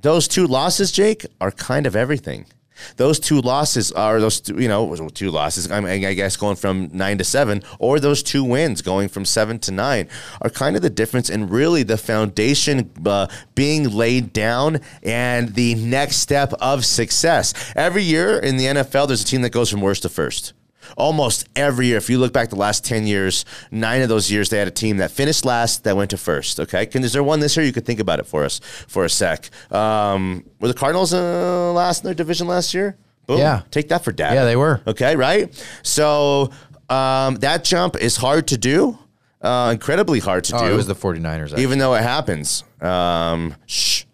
those 0.00 0.26
two 0.26 0.46
losses, 0.46 0.90
Jake, 0.90 1.26
are 1.40 1.50
kind 1.50 1.86
of 1.86 1.94
everything. 1.94 2.46
Those 2.96 3.18
two 3.18 3.40
losses 3.40 3.92
are 3.92 4.20
those 4.20 4.40
two, 4.40 4.60
you 4.60 4.68
know 4.68 4.94
two 5.14 5.30
losses. 5.30 5.70
I, 5.70 5.80
mean, 5.80 6.04
I 6.04 6.14
guess 6.14 6.36
going 6.36 6.56
from 6.56 6.90
nine 6.92 7.18
to 7.18 7.24
seven, 7.24 7.62
or 7.78 8.00
those 8.00 8.22
two 8.22 8.44
wins 8.44 8.82
going 8.82 9.08
from 9.08 9.24
seven 9.24 9.58
to 9.60 9.72
nine 9.72 10.08
are 10.40 10.50
kind 10.50 10.76
of 10.76 10.82
the 10.82 10.90
difference, 10.90 11.30
and 11.30 11.50
really 11.50 11.82
the 11.82 11.98
foundation 11.98 12.90
uh, 13.04 13.26
being 13.54 13.90
laid 13.90 14.32
down 14.32 14.80
and 15.02 15.54
the 15.54 15.74
next 15.74 16.16
step 16.16 16.52
of 16.54 16.84
success. 16.84 17.54
Every 17.76 18.02
year 18.02 18.38
in 18.38 18.56
the 18.56 18.66
NFL, 18.66 19.08
there's 19.08 19.22
a 19.22 19.26
team 19.26 19.42
that 19.42 19.50
goes 19.50 19.70
from 19.70 19.80
worst 19.80 20.02
to 20.02 20.08
first 20.08 20.52
almost 20.96 21.48
every 21.56 21.86
year. 21.86 21.96
If 21.96 22.08
you 22.10 22.18
look 22.18 22.32
back 22.32 22.50
the 22.50 22.56
last 22.56 22.84
10 22.84 23.06
years, 23.06 23.44
nine 23.70 24.02
of 24.02 24.08
those 24.08 24.30
years 24.30 24.50
they 24.50 24.58
had 24.58 24.68
a 24.68 24.72
team 24.72 24.98
that 24.98 25.10
finished 25.10 25.44
last 25.44 25.84
that 25.84 25.96
went 25.96 26.10
to 26.10 26.16
first. 26.16 26.58
Okay. 26.60 26.86
Can, 26.86 27.02
is 27.04 27.12
there 27.12 27.22
one 27.22 27.40
this 27.40 27.56
year 27.56 27.64
you 27.66 27.72
could 27.72 27.86
think 27.86 28.00
about 28.00 28.18
it 28.18 28.26
for 28.26 28.44
us 28.44 28.60
for 28.88 29.04
a 29.04 29.10
sec? 29.10 29.50
Um, 29.72 30.44
were 30.60 30.68
the 30.68 30.74
Cardinals 30.74 31.12
uh, 31.14 31.72
last 31.72 32.02
in 32.02 32.06
their 32.08 32.14
division 32.14 32.46
last 32.46 32.74
year? 32.74 32.96
Boom. 33.26 33.38
Yeah. 33.38 33.62
Take 33.70 33.88
that 33.88 34.02
for 34.04 34.12
data. 34.12 34.34
Yeah, 34.34 34.44
they 34.44 34.56
were. 34.56 34.80
Okay. 34.86 35.14
Right. 35.16 35.52
So 35.82 36.50
um, 36.88 37.36
that 37.36 37.64
jump 37.64 37.96
is 37.96 38.16
hard 38.16 38.48
to 38.48 38.58
do. 38.58 38.98
Uh, 39.40 39.70
incredibly 39.72 40.20
hard 40.20 40.44
to 40.44 40.56
Oh, 40.56 40.66
do. 40.68 40.72
it 40.72 40.76
was 40.76 40.86
the 40.86 40.94
49ers. 40.94 41.42
actually. 41.44 41.62
even 41.62 41.78
though 41.78 41.94
it 41.94 42.02
happens. 42.02 42.62
Um, 42.80 43.56
shh. 43.66 44.04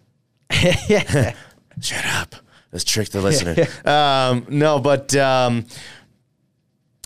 Shut 0.51 2.05
up. 2.05 2.35
Let's 2.71 2.83
trick 2.83 3.09
the 3.09 3.21
listener. 3.21 3.67
um, 3.85 4.45
no, 4.49 4.79
but 4.79 5.15
um, 5.15 5.65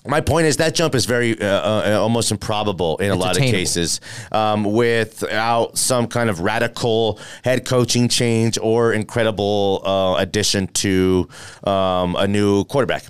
my 0.05 0.21
point 0.21 0.47
is 0.47 0.57
that 0.57 0.75
jump 0.75 0.95
is 0.95 1.05
very 1.05 1.39
uh, 1.39 1.45
uh, 1.45 1.99
almost 2.01 2.31
improbable 2.31 2.97
in 2.97 3.11
a 3.11 3.15
lot 3.15 3.37
of 3.37 3.41
cases 3.41 4.01
um, 4.31 4.65
without 4.65 5.77
some 5.77 6.07
kind 6.07 6.29
of 6.29 6.41
radical 6.41 7.19
head 7.43 7.65
coaching 7.65 8.09
change 8.09 8.57
or 8.61 8.93
incredible 8.93 9.81
uh, 9.85 10.15
addition 10.17 10.67
to 10.67 11.27
um, 11.63 12.15
a 12.17 12.27
new 12.27 12.65
quarterback. 12.65 13.05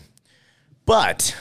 But 0.85 1.35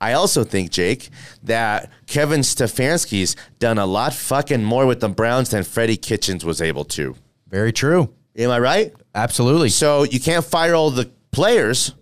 I 0.00 0.14
also 0.14 0.44
think, 0.44 0.70
Jake, 0.70 1.10
that 1.44 1.90
Kevin 2.06 2.40
Stefanski's 2.40 3.36
done 3.58 3.78
a 3.78 3.86
lot 3.86 4.12
fucking 4.12 4.62
more 4.62 4.86
with 4.86 5.00
the 5.00 5.08
Browns 5.08 5.50
than 5.50 5.64
Freddie 5.64 5.96
Kitchens 5.96 6.44
was 6.44 6.60
able 6.60 6.84
to. 6.84 7.14
Very 7.48 7.72
true. 7.72 8.12
Am 8.36 8.50
I 8.50 8.58
right? 8.58 8.94
Absolutely. 9.14 9.70
So 9.70 10.02
you 10.02 10.20
can't 10.20 10.44
fire 10.44 10.74
all 10.74 10.90
the 10.90 11.10
players. 11.30 11.94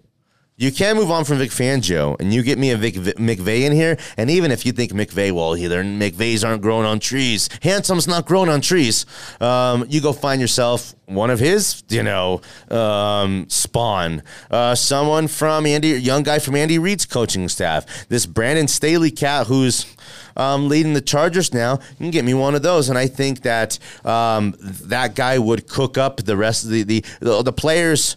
You 0.57 0.71
can 0.71 0.95
move 0.95 1.11
on 1.11 1.25
from 1.25 1.39
Vic 1.39 1.51
Fangio, 1.51 2.15
and 2.21 2.33
you 2.33 2.45
get 2.45 2.61
me 2.61 2.71
a 2.71 2.77
Vic 2.77 2.95
McVay 2.95 3.63
in 3.63 3.73
here. 3.73 3.97
And 4.17 4.31
even 4.31 4.53
if 4.53 4.65
you 4.65 4.71
think 4.71 4.93
McVay, 4.93 5.33
well, 5.33 5.57
either 5.57 5.83
McVays 5.83 6.47
aren't 6.47 6.63
growing 6.63 6.87
on 6.87 7.01
trees, 7.01 7.49
Handsome's 7.63 8.07
not 8.07 8.25
growing 8.25 8.49
on 8.49 8.61
trees. 8.61 9.05
Um, 9.41 9.85
you 9.89 10.01
go 10.01 10.13
find 10.13 10.41
yourself 10.41 10.95
one 11.07 11.31
of 11.31 11.41
his, 11.41 11.83
you 11.89 12.05
know, 12.05 12.41
um, 12.71 13.47
spawn, 13.49 14.23
uh, 14.49 14.77
someone 14.77 15.27
from 15.27 15.67
Andy, 15.67 15.89
young 15.89 16.23
guy 16.23 16.39
from 16.39 16.55
Andy 16.55 16.79
Reid's 16.79 17.05
coaching 17.05 17.49
staff. 17.49 18.07
This 18.09 18.25
Brandon 18.25 18.69
Staley 18.69 19.11
cat 19.11 19.49
who's 19.49 19.93
um, 20.37 20.69
leading 20.69 20.93
the 20.93 21.01
Chargers 21.01 21.53
now. 21.53 21.81
You 21.91 21.97
can 21.97 22.11
get 22.13 22.25
me 22.25 22.33
one 22.33 22.55
of 22.55 22.63
those, 22.63 22.89
and 22.89 22.97
I 22.97 23.09
think 23.09 23.43
that 23.43 23.81
um, 24.05 24.55
that 24.61 25.17
guy 25.17 25.37
would 25.37 25.67
cook 25.67 25.99
up 25.99 26.19
the 26.19 26.37
rest 26.37 26.63
of 26.63 26.71
the 26.71 26.85
the, 26.85 27.05
the, 27.19 27.43
the 27.43 27.53
players 27.53 28.17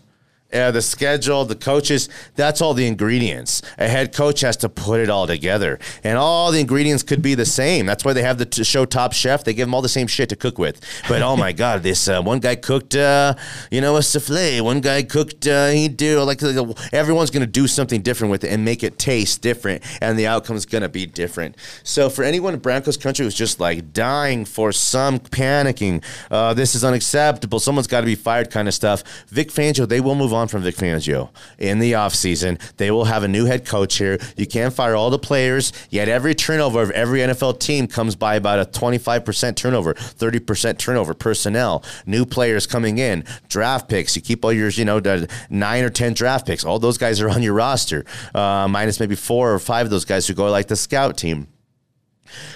uh, 0.53 0.71
the 0.71 0.81
schedule, 0.81 1.43
the 1.45 1.55
coaches, 1.55 2.07
that's 2.35 2.61
all 2.61 2.73
the 2.73 2.87
ingredients. 2.87 3.61
A 3.77 3.87
head 3.87 4.13
coach 4.13 4.41
has 4.41 4.55
to 4.57 4.69
put 4.69 4.99
it 4.99 5.09
all 5.09 5.27
together. 5.27 5.77
And 6.03 6.17
all 6.17 6.51
the 6.51 6.59
ingredients 6.59 7.03
could 7.03 7.21
be 7.21 7.35
the 7.35 7.45
same. 7.45 7.85
That's 7.85 8.05
why 8.05 8.13
they 8.13 8.21
have 8.23 8.37
the 8.37 8.45
t- 8.45 8.63
show 8.63 8.85
Top 8.85 9.13
Chef. 9.13 9.43
They 9.43 9.53
give 9.53 9.67
them 9.67 9.73
all 9.73 9.81
the 9.81 9.89
same 9.89 10.07
shit 10.07 10.29
to 10.29 10.35
cook 10.35 10.57
with. 10.57 10.79
But 11.09 11.21
oh 11.21 11.35
my 11.35 11.51
God, 11.57 11.83
this 11.83 12.07
uh, 12.07 12.21
one 12.21 12.39
guy 12.39 12.55
cooked, 12.55 12.95
uh, 12.95 13.35
you 13.71 13.81
know, 13.81 13.97
a 13.97 14.01
souffle. 14.01 14.61
One 14.61 14.79
guy 14.79 15.03
cooked, 15.03 15.47
uh, 15.47 15.67
he 15.67 15.89
do 15.89 16.21
like, 16.21 16.41
like 16.41 16.93
everyone's 16.93 17.29
going 17.29 17.45
to 17.45 17.51
do 17.51 17.67
something 17.67 18.01
different 18.01 18.31
with 18.31 18.43
it 18.43 18.51
and 18.51 18.63
make 18.63 18.83
it 18.83 18.97
taste 18.97 19.41
different. 19.41 19.83
And 20.01 20.17
the 20.17 20.27
outcome 20.27 20.55
is 20.55 20.65
going 20.65 20.83
to 20.83 20.89
be 20.89 21.05
different. 21.05 21.57
So 21.83 22.09
for 22.09 22.23
anyone 22.23 22.53
in 22.53 22.59
Broncos 22.61 22.95
country 22.95 23.25
who's 23.25 23.35
just 23.35 23.59
like 23.59 23.91
dying 23.91 24.45
for 24.45 24.71
some 24.71 25.19
panicking, 25.19 26.03
uh, 26.31 26.53
this 26.53 26.73
is 26.73 26.85
unacceptable, 26.85 27.59
someone's 27.59 27.87
got 27.87 28.01
to 28.01 28.05
be 28.05 28.15
fired 28.15 28.49
kind 28.49 28.67
of 28.67 28.73
stuff, 28.73 29.03
Vic 29.27 29.49
Fangio, 29.49 29.87
they 29.87 29.99
will 29.99 30.15
move 30.15 30.33
on 30.33 30.36
from 30.45 30.61
Vic 30.61 30.75
Fangio 30.75 31.29
in 31.57 31.79
the 31.79 31.93
offseason. 31.93 32.59
They 32.77 32.91
will 32.91 33.05
have 33.05 33.23
a 33.23 33.27
new 33.27 33.45
head 33.45 33.65
coach 33.65 33.97
here. 33.97 34.19
You 34.35 34.45
can't 34.45 34.73
fire 34.73 34.95
all 34.95 35.09
the 35.09 35.17
players, 35.17 35.73
yet 35.89 36.07
every 36.07 36.35
turnover 36.35 36.83
of 36.83 36.91
every 36.91 37.21
NFL 37.21 37.59
team 37.59 37.87
comes 37.87 38.15
by 38.15 38.35
about 38.35 38.59
a 38.59 38.65
25% 38.65 39.55
turnover, 39.55 39.93
30% 39.95 40.77
turnover 40.77 41.13
personnel, 41.15 41.83
new 42.05 42.25
players 42.25 42.67
coming 42.67 42.99
in, 42.99 43.23
draft 43.49 43.89
picks. 43.89 44.15
You 44.15 44.21
keep 44.21 44.45
all 44.45 44.53
yours, 44.53 44.77
you 44.77 44.85
know, 44.85 45.01
nine 45.49 45.83
or 45.83 45.89
10 45.89 46.13
draft 46.13 46.45
picks. 46.45 46.63
All 46.63 46.77
those 46.77 46.97
guys 46.97 47.19
are 47.21 47.29
on 47.29 47.41
your 47.41 47.53
roster, 47.53 48.05
uh, 48.35 48.67
minus 48.69 48.99
maybe 48.99 49.15
four 49.15 49.53
or 49.53 49.59
five 49.59 49.87
of 49.87 49.89
those 49.89 50.05
guys 50.05 50.27
who 50.27 50.33
go 50.33 50.49
like 50.51 50.67
the 50.67 50.75
scout 50.75 51.17
team. 51.17 51.47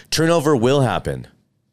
Turnover 0.10 0.56
will 0.56 0.82
happen. 0.82 1.28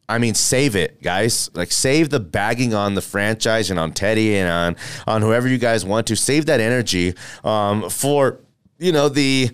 I 0.09 0.19
mean, 0.19 0.35
save 0.35 0.75
it, 0.75 1.03
guys. 1.03 1.51
Like, 1.55 1.71
save 1.71 2.09
the 2.09 2.21
bagging 2.21 2.73
on 2.75 2.95
the 2.95 3.03
franchise 3.03 3.71
and 3.71 3.79
on 3.79 3.93
Teddy 3.93 4.37
and 4.37 4.49
on 4.49 4.77
on 5.07 5.23
whoever 5.23 5.49
you 5.49 5.59
guys 5.59 5.85
want 5.85 6.07
to. 6.07 6.17
Save 6.17 6.47
that 6.47 6.61
energy 6.61 7.15
um, 7.45 7.91
for 7.91 8.41
you 8.79 8.93
know 8.93 9.09
the 9.09 9.51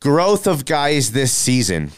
growth 0.00 0.46
of 0.46 0.64
guys 0.64 1.12
this 1.12 1.32
season 1.32 1.90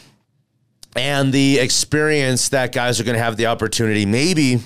and 0.95 1.33
the 1.33 1.59
experience 1.59 2.49
that 2.49 2.71
guys 2.71 2.99
are 2.99 3.03
going 3.03 3.17
to 3.17 3.23
have 3.23 3.37
the 3.37 3.47
opportunity. 3.47 4.05
Maybe 4.05 4.59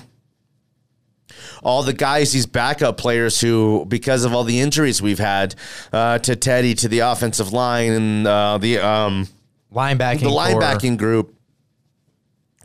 all 1.62 1.82
the 1.82 1.92
guys, 1.92 2.32
these 2.32 2.46
backup 2.46 2.96
players 2.96 3.40
who, 3.40 3.84
because 3.88 4.24
of 4.24 4.32
all 4.32 4.44
the 4.44 4.60
injuries 4.60 5.00
we've 5.00 5.18
had 5.18 5.54
uh, 5.92 6.18
to 6.18 6.36
Teddy, 6.36 6.74
to 6.74 6.88
the 6.88 7.00
offensive 7.00 7.52
line 7.52 7.92
and 7.92 8.26
uh, 8.26 8.58
the 8.58 8.78
um, 8.78 9.28
linebacking, 9.72 10.20
the 10.20 10.26
linebacking 10.26 10.96
group 10.96 11.35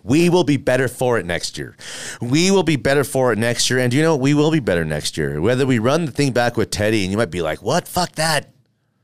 we 0.03 0.29
will 0.29 0.43
be 0.43 0.57
better 0.57 0.87
for 0.87 1.17
it 1.17 1.25
next 1.25 1.57
year. 1.57 1.75
We 2.21 2.51
will 2.51 2.63
be 2.63 2.75
better 2.75 3.03
for 3.03 3.31
it 3.31 3.37
next 3.37 3.69
year. 3.69 3.79
And 3.79 3.93
you 3.93 4.01
know, 4.01 4.15
we 4.15 4.33
will 4.33 4.51
be 4.51 4.59
better 4.59 4.85
next 4.85 5.17
year. 5.17 5.41
Whether 5.41 5.65
we 5.65 5.79
run 5.79 6.05
the 6.05 6.11
thing 6.11 6.31
back 6.31 6.57
with 6.57 6.71
Teddy, 6.71 7.03
and 7.03 7.11
you 7.11 7.17
might 7.17 7.31
be 7.31 7.41
like, 7.41 7.61
what? 7.61 7.87
Fuck 7.87 8.13
that. 8.13 8.51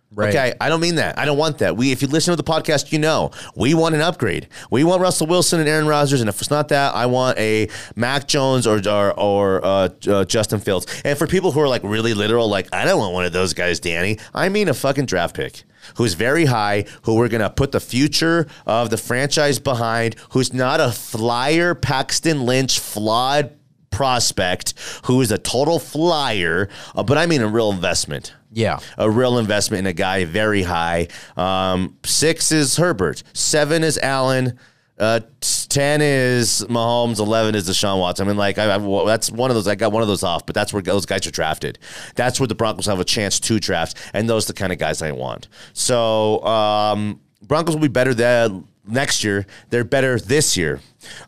Right. 0.10 0.30
Okay, 0.30 0.54
I 0.62 0.70
don't 0.70 0.80
mean 0.80 0.96
that. 0.96 1.20
I 1.20 1.26
don't 1.26 1.38
want 1.38 1.58
that. 1.58 1.76
We, 1.76 1.92
if 1.92 2.02
you 2.02 2.08
listen 2.08 2.32
to 2.32 2.38
the 2.38 2.44
podcast, 2.44 2.94
you 2.94 2.98
know 2.98 3.32
we 3.58 3.74
want 3.74 3.94
an 3.94 4.00
upgrade. 4.00 4.48
We 4.72 4.86
want 4.86 5.02
Russell 5.02 5.28
Wilson 5.28 5.60
and 5.60 5.68
Aaron 5.68 5.86
Rodgers, 5.86 6.22
and 6.22 6.30
if 6.30 6.40
it's 6.40 6.50
not 6.50 6.70
that, 6.70 6.96
I 6.96 7.08
want 7.08 7.38
a 7.38 7.68
Mac 7.98 8.26
Jones 8.26 8.66
or 8.66 8.80
or, 8.88 9.20
or 9.20 9.66
uh, 9.66 9.90
uh, 10.08 10.24
Justin 10.24 10.62
Fields. 10.62 10.88
And 11.04 11.18
for 11.18 11.28
people 11.28 11.52
who 11.52 11.60
are 11.60 11.68
like 11.68 11.84
really 11.84 12.14
literal, 12.14 12.48
like 12.48 12.74
I 12.74 12.86
don't 12.86 13.00
want 13.00 13.14
one 13.14 13.26
of 13.26 13.34
those 13.34 13.54
guys, 13.54 13.82
Danny. 13.82 14.18
I 14.34 14.48
mean 14.48 14.70
a 14.70 14.74
fucking 14.74 15.08
draft 15.08 15.36
pick 15.36 15.64
who's 15.96 16.14
very 16.14 16.46
high, 16.46 16.86
who 17.04 17.16
we're 17.16 17.30
going 17.30 17.42
to 17.42 17.50
put 17.50 17.72
the 17.72 17.80
future 17.80 18.48
of 18.66 18.90
the 18.90 18.98
franchise 18.98 19.60
behind, 19.60 20.16
who's 20.32 20.54
not 20.54 20.80
a 20.80 20.92
flyer 20.92 21.76
Paxton 21.76 22.46
Lynch 22.46 22.80
flawed 22.80 23.52
prospect 23.90 24.74
who 25.06 25.22
is 25.22 25.32
a 25.32 25.38
total 25.38 25.80
flyer, 25.80 26.70
uh, 26.96 27.02
but 27.02 27.18
I 27.18 27.26
mean 27.26 27.42
a 27.42 27.48
real 27.48 27.72
investment. 27.72 28.34
Yeah. 28.52 28.80
A 28.98 29.10
real 29.10 29.40
investment 29.40 29.80
in 29.80 29.88
a 29.88 29.94
guy 29.94 30.26
very 30.26 30.64
high. 30.64 31.08
Um, 31.36 31.98
six 32.04 32.52
is 32.52 32.78
Herbert. 32.78 33.24
Seven 33.34 33.84
is 33.84 33.98
Allen. 33.98 34.58
Uh, 34.98 35.20
ten 35.42 36.02
is 36.02 36.66
Mahomes. 36.70 37.20
Eleven 37.20 37.56
is 37.56 37.70
Deshaun 37.70 38.00
Watson. 38.00 38.28
I 38.28 38.30
mean, 38.30 38.38
like 38.38 38.58
I, 38.58 38.76
I, 38.76 39.06
that's 39.06 39.30
one 39.32 39.52
of 39.52 39.56
those. 39.56 39.68
I 39.68 39.76
got 39.76 39.92
one 39.92 40.02
of 40.02 40.08
those 40.08 40.24
off, 40.24 40.46
but 40.46 40.56
that's 40.56 40.74
where 40.74 40.82
those 40.82 41.06
guys 41.06 41.28
are 41.28 41.32
drafted. 41.32 41.78
That's 42.16 42.40
where 42.40 42.48
the 42.48 42.56
Broncos 42.56 42.88
have 42.88 43.00
a 43.00 43.06
chance 43.06 43.40
to 43.42 43.60
draft, 43.60 43.98
and 44.14 44.30
those 44.30 44.46
are 44.46 44.54
the 44.54 44.60
kind 44.60 44.74
of 44.74 44.80
guys 44.80 45.02
I 45.02 45.12
want. 45.12 45.48
So 45.74 46.44
um, 46.44 47.22
Broncos 47.44 47.76
will 47.76 47.82
be 47.82 47.88
better 47.88 48.14
than 48.14 48.68
next 48.88 49.24
year. 49.24 49.46
They're 49.70 49.84
better 49.84 50.20
this 50.20 50.58
year. 50.58 50.80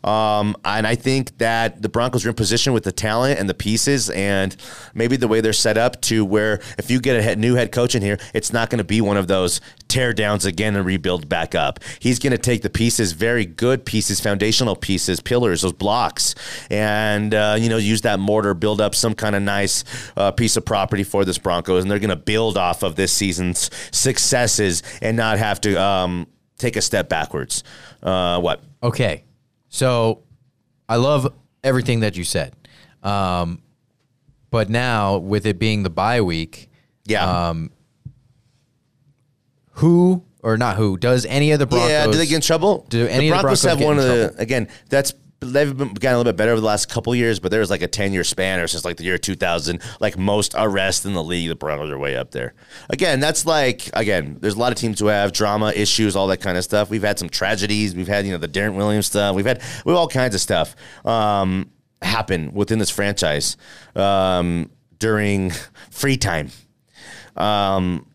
Um, 0.04 0.56
and 0.64 0.86
I 0.86 0.94
think 0.94 1.38
that 1.38 1.82
the 1.82 1.88
Broncos 1.88 2.24
are 2.26 2.30
in 2.30 2.34
position 2.34 2.72
with 2.72 2.84
the 2.84 2.92
talent 2.92 3.38
and 3.38 3.48
the 3.48 3.54
pieces, 3.54 4.10
and 4.10 4.56
maybe 4.94 5.16
the 5.16 5.28
way 5.28 5.40
they're 5.40 5.52
set 5.52 5.76
up 5.76 6.00
to 6.02 6.24
where 6.24 6.60
if 6.78 6.90
you 6.90 7.00
get 7.00 7.24
a 7.24 7.36
new 7.36 7.54
head 7.54 7.72
coach 7.72 7.94
in 7.94 8.02
here, 8.02 8.18
it's 8.34 8.52
not 8.52 8.70
going 8.70 8.78
to 8.78 8.84
be 8.84 9.00
one 9.00 9.16
of 9.16 9.26
those 9.26 9.60
tear 9.88 10.12
downs 10.12 10.44
again 10.44 10.76
and 10.76 10.86
rebuild 10.86 11.28
back 11.28 11.54
up. 11.54 11.80
He's 11.98 12.18
going 12.18 12.32
to 12.32 12.38
take 12.38 12.62
the 12.62 12.70
pieces, 12.70 13.12
very 13.12 13.44
good 13.44 13.84
pieces, 13.84 14.20
foundational 14.20 14.76
pieces, 14.76 15.20
pillars, 15.20 15.62
those 15.62 15.72
blocks, 15.72 16.34
and 16.70 17.34
uh, 17.34 17.56
you 17.58 17.68
know 17.68 17.76
use 17.76 18.02
that 18.02 18.20
mortar, 18.20 18.54
build 18.54 18.80
up 18.80 18.94
some 18.94 19.14
kind 19.14 19.34
of 19.36 19.42
nice 19.42 19.84
uh, 20.16 20.30
piece 20.30 20.56
of 20.56 20.64
property 20.64 21.04
for 21.04 21.24
this 21.24 21.38
Broncos, 21.38 21.82
and 21.82 21.90
they're 21.90 21.98
going 21.98 22.10
to 22.10 22.16
build 22.16 22.56
off 22.56 22.82
of 22.82 22.96
this 22.96 23.12
season's 23.12 23.70
successes 23.90 24.82
and 25.02 25.16
not 25.16 25.38
have 25.38 25.60
to 25.62 25.80
um, 25.80 26.26
take 26.58 26.76
a 26.76 26.82
step 26.82 27.08
backwards. 27.08 27.64
Uh, 28.02 28.40
what? 28.40 28.62
Okay. 28.82 29.24
So 29.70 30.24
I 30.88 30.96
love 30.96 31.32
everything 31.64 32.00
that 32.00 32.16
you 32.16 32.24
said. 32.24 32.54
Um, 33.02 33.62
but 34.50 34.68
now 34.68 35.16
with 35.16 35.46
it 35.46 35.58
being 35.58 35.84
the 35.84 35.90
bye 35.90 36.20
week, 36.20 36.68
yeah. 37.06 37.48
Um, 37.48 37.70
who 39.74 40.22
or 40.42 40.56
not 40.58 40.76
who 40.76 40.96
does 40.96 41.24
any 41.24 41.52
of 41.52 41.58
the 41.58 41.66
Broncos? 41.66 41.88
Yeah, 41.88 42.06
do 42.06 42.12
they 42.12 42.26
get 42.26 42.36
in 42.36 42.40
trouble? 42.42 42.86
Do 42.88 43.06
any 43.06 43.30
the 43.30 43.40
Broncos, 43.40 43.64
of 43.64 43.70
the 43.70 43.76
Broncos 43.76 43.80
have 43.80 43.86
one 43.86 43.98
of 43.98 44.04
the 44.04 44.26
trouble? 44.28 44.42
again? 44.42 44.68
That's 44.90 45.14
they've 45.40 45.76
been 45.76 45.94
gotten 45.94 46.14
a 46.14 46.18
little 46.18 46.32
bit 46.32 46.36
better 46.36 46.52
over 46.52 46.60
the 46.60 46.66
last 46.66 46.88
couple 46.90 47.14
years, 47.14 47.40
but 47.40 47.50
there 47.50 47.60
was 47.60 47.70
like 47.70 47.82
a 47.82 47.88
ten 47.88 48.12
year 48.12 48.24
span, 48.24 48.60
or 48.60 48.68
since 48.68 48.84
like 48.84 48.96
the 48.96 49.04
year 49.04 49.18
two 49.18 49.34
thousand, 49.34 49.82
like 49.98 50.18
most 50.18 50.54
arrests 50.56 51.04
in 51.04 51.14
the 51.14 51.24
league, 51.24 51.48
the 51.48 51.54
Broncos 51.54 51.90
are 51.90 51.98
way 51.98 52.16
up 52.16 52.30
there. 52.30 52.54
Again, 52.90 53.20
that's 53.20 53.46
like 53.46 53.88
again, 53.94 54.36
there's 54.40 54.54
a 54.54 54.58
lot 54.58 54.72
of 54.72 54.78
teams 54.78 55.00
who 55.00 55.06
have 55.06 55.32
drama 55.32 55.72
issues, 55.74 56.14
all 56.14 56.26
that 56.28 56.40
kind 56.40 56.58
of 56.58 56.64
stuff. 56.64 56.90
We've 56.90 57.02
had 57.02 57.18
some 57.18 57.28
tragedies. 57.28 57.94
We've 57.94 58.08
had 58.08 58.26
you 58.26 58.32
know 58.32 58.38
the 58.38 58.48
Darrent 58.48 58.76
Williams 58.76 59.06
stuff. 59.06 59.34
We've 59.34 59.46
had 59.46 59.62
we 59.84 59.92
have 59.92 59.98
all 59.98 60.08
kinds 60.08 60.34
of 60.34 60.40
stuff 60.40 60.76
um, 61.04 61.70
happen 62.02 62.52
within 62.52 62.78
this 62.78 62.90
franchise 62.90 63.56
um, 63.96 64.70
during 64.98 65.52
free 65.90 66.16
time. 66.16 66.50
Um, 67.36 68.06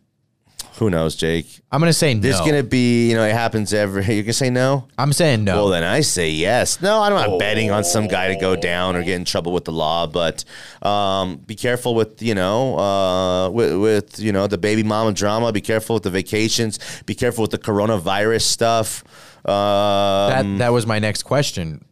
who 0.77 0.89
knows, 0.89 1.15
Jake? 1.15 1.61
I'm 1.71 1.79
gonna 1.79 1.93
say 1.93 2.13
no. 2.13 2.21
There's 2.21 2.39
gonna 2.39 2.63
be, 2.63 3.09
you 3.09 3.15
know, 3.15 3.23
it 3.23 3.31
happens 3.31 3.73
every. 3.73 4.03
You 4.13 4.23
can 4.23 4.33
say 4.33 4.49
no. 4.49 4.88
I'm 4.97 5.13
saying 5.13 5.43
no. 5.43 5.55
Well, 5.55 5.69
then 5.69 5.83
I 5.83 6.01
say 6.01 6.29
yes. 6.29 6.81
No, 6.81 7.01
I'm 7.01 7.13
not 7.13 7.39
betting 7.39 7.71
on 7.71 7.83
some 7.83 8.07
guy 8.07 8.33
to 8.33 8.39
go 8.39 8.55
down 8.55 8.95
or 8.95 9.03
get 9.03 9.15
in 9.15 9.25
trouble 9.25 9.53
with 9.53 9.65
the 9.65 9.71
law, 9.71 10.07
but 10.07 10.43
um, 10.81 11.38
be 11.38 11.55
careful 11.55 11.95
with, 11.95 12.21
you 12.21 12.35
know, 12.35 12.77
uh, 12.77 13.49
with, 13.49 13.79
with, 13.79 14.19
you 14.19 14.31
know, 14.31 14.47
the 14.47 14.57
baby 14.57 14.83
mama 14.83 15.13
drama. 15.13 15.51
Be 15.51 15.61
careful 15.61 15.95
with 15.95 16.03
the 16.03 16.09
vacations. 16.09 16.79
Be 17.05 17.15
careful 17.15 17.41
with 17.43 17.51
the 17.51 17.57
coronavirus 17.57 18.41
stuff. 18.41 19.03
that 19.43 20.45
Um, 20.45 20.57
that 20.57 20.73
was 20.73 20.85
my 20.85 20.99
next 20.99 21.23
question. 21.23 21.85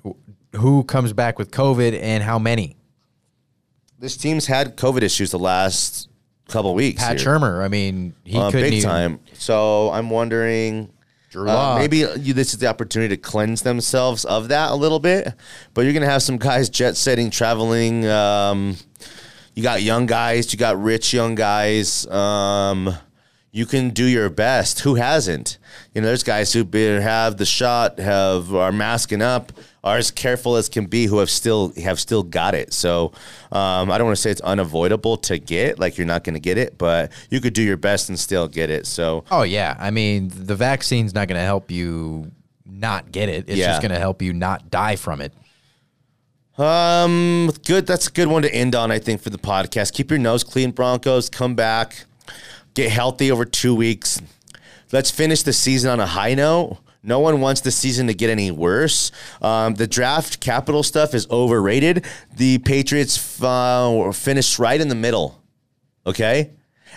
Who 0.55 0.83
comes 0.83 1.13
back 1.13 1.39
with 1.39 1.51
COVID 1.51 1.99
and 1.99 2.23
how 2.23 2.37
many? 2.37 2.77
this 4.03 4.17
team's 4.17 4.47
had 4.47 4.75
COVID 4.75 5.01
issues 5.01 5.31
the 5.31 5.39
last 5.39 6.09
couple 6.47 6.73
weeks. 6.75 7.01
Pat 7.01 7.19
here. 7.19 7.27
Shurmur. 7.27 7.63
I 7.63 7.67
mean, 7.67 8.13
he 8.23 8.37
Uh, 8.37 8.51
couldn't 8.51 8.61
big 8.69 8.73
even, 8.75 8.89
time. 8.89 9.19
So 9.33 9.91
I'm 9.91 10.09
wondering. 10.09 10.89
Uh, 11.35 11.77
maybe 11.79 12.05
you, 12.19 12.31
this 12.33 12.53
is 12.53 12.59
the 12.59 12.67
opportunity 12.67 13.15
to 13.15 13.19
cleanse 13.19 13.63
themselves 13.63 14.23
of 14.23 14.49
that 14.49 14.69
a 14.69 14.75
little 14.75 14.99
bit, 14.99 15.33
but 15.73 15.81
you're 15.81 15.91
gonna 15.93 16.05
have 16.05 16.21
some 16.21 16.37
guys 16.37 16.69
jet 16.69 16.95
setting, 16.95 17.31
traveling. 17.31 18.05
Um, 18.07 18.77
you 19.55 19.63
got 19.63 19.81
young 19.81 20.05
guys, 20.05 20.53
you 20.53 20.59
got 20.59 20.79
rich 20.79 21.11
young 21.11 21.33
guys. 21.33 22.05
Um, 22.05 22.95
you 23.51 23.65
can 23.65 23.89
do 23.89 24.05
your 24.05 24.29
best. 24.29 24.81
Who 24.81 24.93
hasn't? 24.93 25.57
You 25.95 26.01
know, 26.01 26.07
there's 26.07 26.21
guys 26.23 26.53
who 26.53 26.63
have 26.71 27.37
the 27.37 27.45
shot, 27.45 27.97
have 27.97 28.53
are 28.53 28.71
masking 28.71 29.23
up, 29.23 29.51
are 29.83 29.97
as 29.97 30.11
careful 30.11 30.55
as 30.55 30.69
can 30.69 30.85
be, 30.85 31.05
who 31.07 31.17
have 31.17 31.29
still 31.29 31.73
have 31.81 31.99
still 31.99 32.23
got 32.23 32.55
it. 32.55 32.71
So 32.73 33.11
um, 33.51 33.91
I 33.91 33.97
don't 33.97 34.05
want 34.07 34.15
to 34.15 34.21
say 34.21 34.31
it's 34.31 34.39
unavoidable 34.41 35.17
to 35.17 35.37
get, 35.37 35.77
like 35.79 35.97
you're 35.97 36.07
not 36.07 36.23
going 36.23 36.35
to 36.35 36.39
get 36.39 36.57
it, 36.57 36.77
but 36.77 37.11
you 37.29 37.41
could 37.41 37.53
do 37.53 37.61
your 37.61 37.75
best 37.77 38.07
and 38.09 38.17
still 38.17 38.47
get 38.47 38.69
it. 38.69 38.85
So 38.87 39.25
Oh 39.29 39.43
yeah, 39.43 39.75
I 39.79 39.91
mean 39.91 40.31
the 40.33 40.55
vaccine's 40.55 41.13
not 41.13 41.27
going 41.27 41.37
to 41.39 41.45
help 41.45 41.69
you 41.71 42.31
not 42.65 43.11
get 43.11 43.27
it. 43.29 43.45
It's 43.49 43.57
Yeah. 43.57 43.67
just 43.71 43.81
going 43.81 43.91
to 43.91 43.99
help 43.99 44.21
you 44.21 44.31
not 44.33 44.71
die 44.71 44.95
from 44.95 45.19
it. 45.21 45.33
Um, 46.57 47.51
good. 47.65 47.87
That's 47.87 48.07
a 48.07 48.11
good 48.11 48.27
one 48.27 48.43
to 48.43 48.53
end 48.53 48.75
on, 48.75 48.91
I 48.91 48.99
think, 48.99 49.21
for 49.21 49.29
the 49.31 49.37
podcast. 49.37 49.93
Keep 49.93 50.11
your 50.11 50.19
nose 50.19 50.43
clean, 50.43 50.71
Broncos. 50.71 51.29
Come 51.29 51.55
back, 51.55 52.05
get 52.75 52.91
healthy 52.91 53.31
over 53.31 53.43
two 53.45 53.73
weeks. 53.75 54.21
Let's 54.91 55.09
finish 55.09 55.41
the 55.41 55.53
season 55.53 55.89
on 55.89 55.99
a 55.99 56.05
high 56.05 56.35
note. 56.35 56.77
No 57.03 57.19
one 57.19 57.41
wants 57.41 57.61
the 57.61 57.71
season 57.71 58.07
to 58.07 58.13
get 58.13 58.29
any 58.29 58.49
worse. 58.49 59.11
Um, 59.41 59.75
the 59.75 59.87
draft 59.87 60.39
capital 60.39 60.83
stuff 60.83 61.13
is 61.13 61.29
overrated. 61.29 62.05
The 62.35 62.59
Patriots 62.59 63.41
uh, 63.41 64.11
finished 64.13 64.57
right 64.57 64.79
in 64.79 64.87
the 64.87 64.95
middle. 64.95 65.41
Okay? 66.05 66.51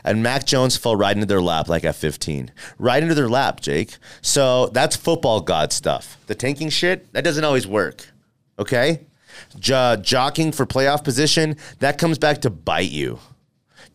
And 0.04 0.22
Mac 0.22 0.46
Jones 0.46 0.76
fell 0.76 0.94
right 0.94 1.14
into 1.14 1.26
their 1.26 1.42
lap 1.42 1.68
like 1.68 1.84
at 1.84 1.96
15. 1.96 2.52
Right 2.78 3.02
into 3.02 3.14
their 3.14 3.28
lap, 3.28 3.60
Jake. 3.60 3.96
So 4.22 4.68
that's 4.68 4.94
football 4.94 5.40
god 5.40 5.72
stuff. 5.72 6.18
The 6.28 6.34
tanking 6.36 6.68
shit, 6.70 7.12
that 7.12 7.24
doesn't 7.24 7.44
always 7.44 7.66
work. 7.66 8.06
Okay? 8.58 9.06
Jo- 9.58 9.96
jockeying 9.96 10.52
for 10.52 10.66
playoff 10.66 11.02
position, 11.02 11.56
that 11.80 11.98
comes 11.98 12.18
back 12.18 12.40
to 12.42 12.50
bite 12.50 12.90
you. 12.90 13.18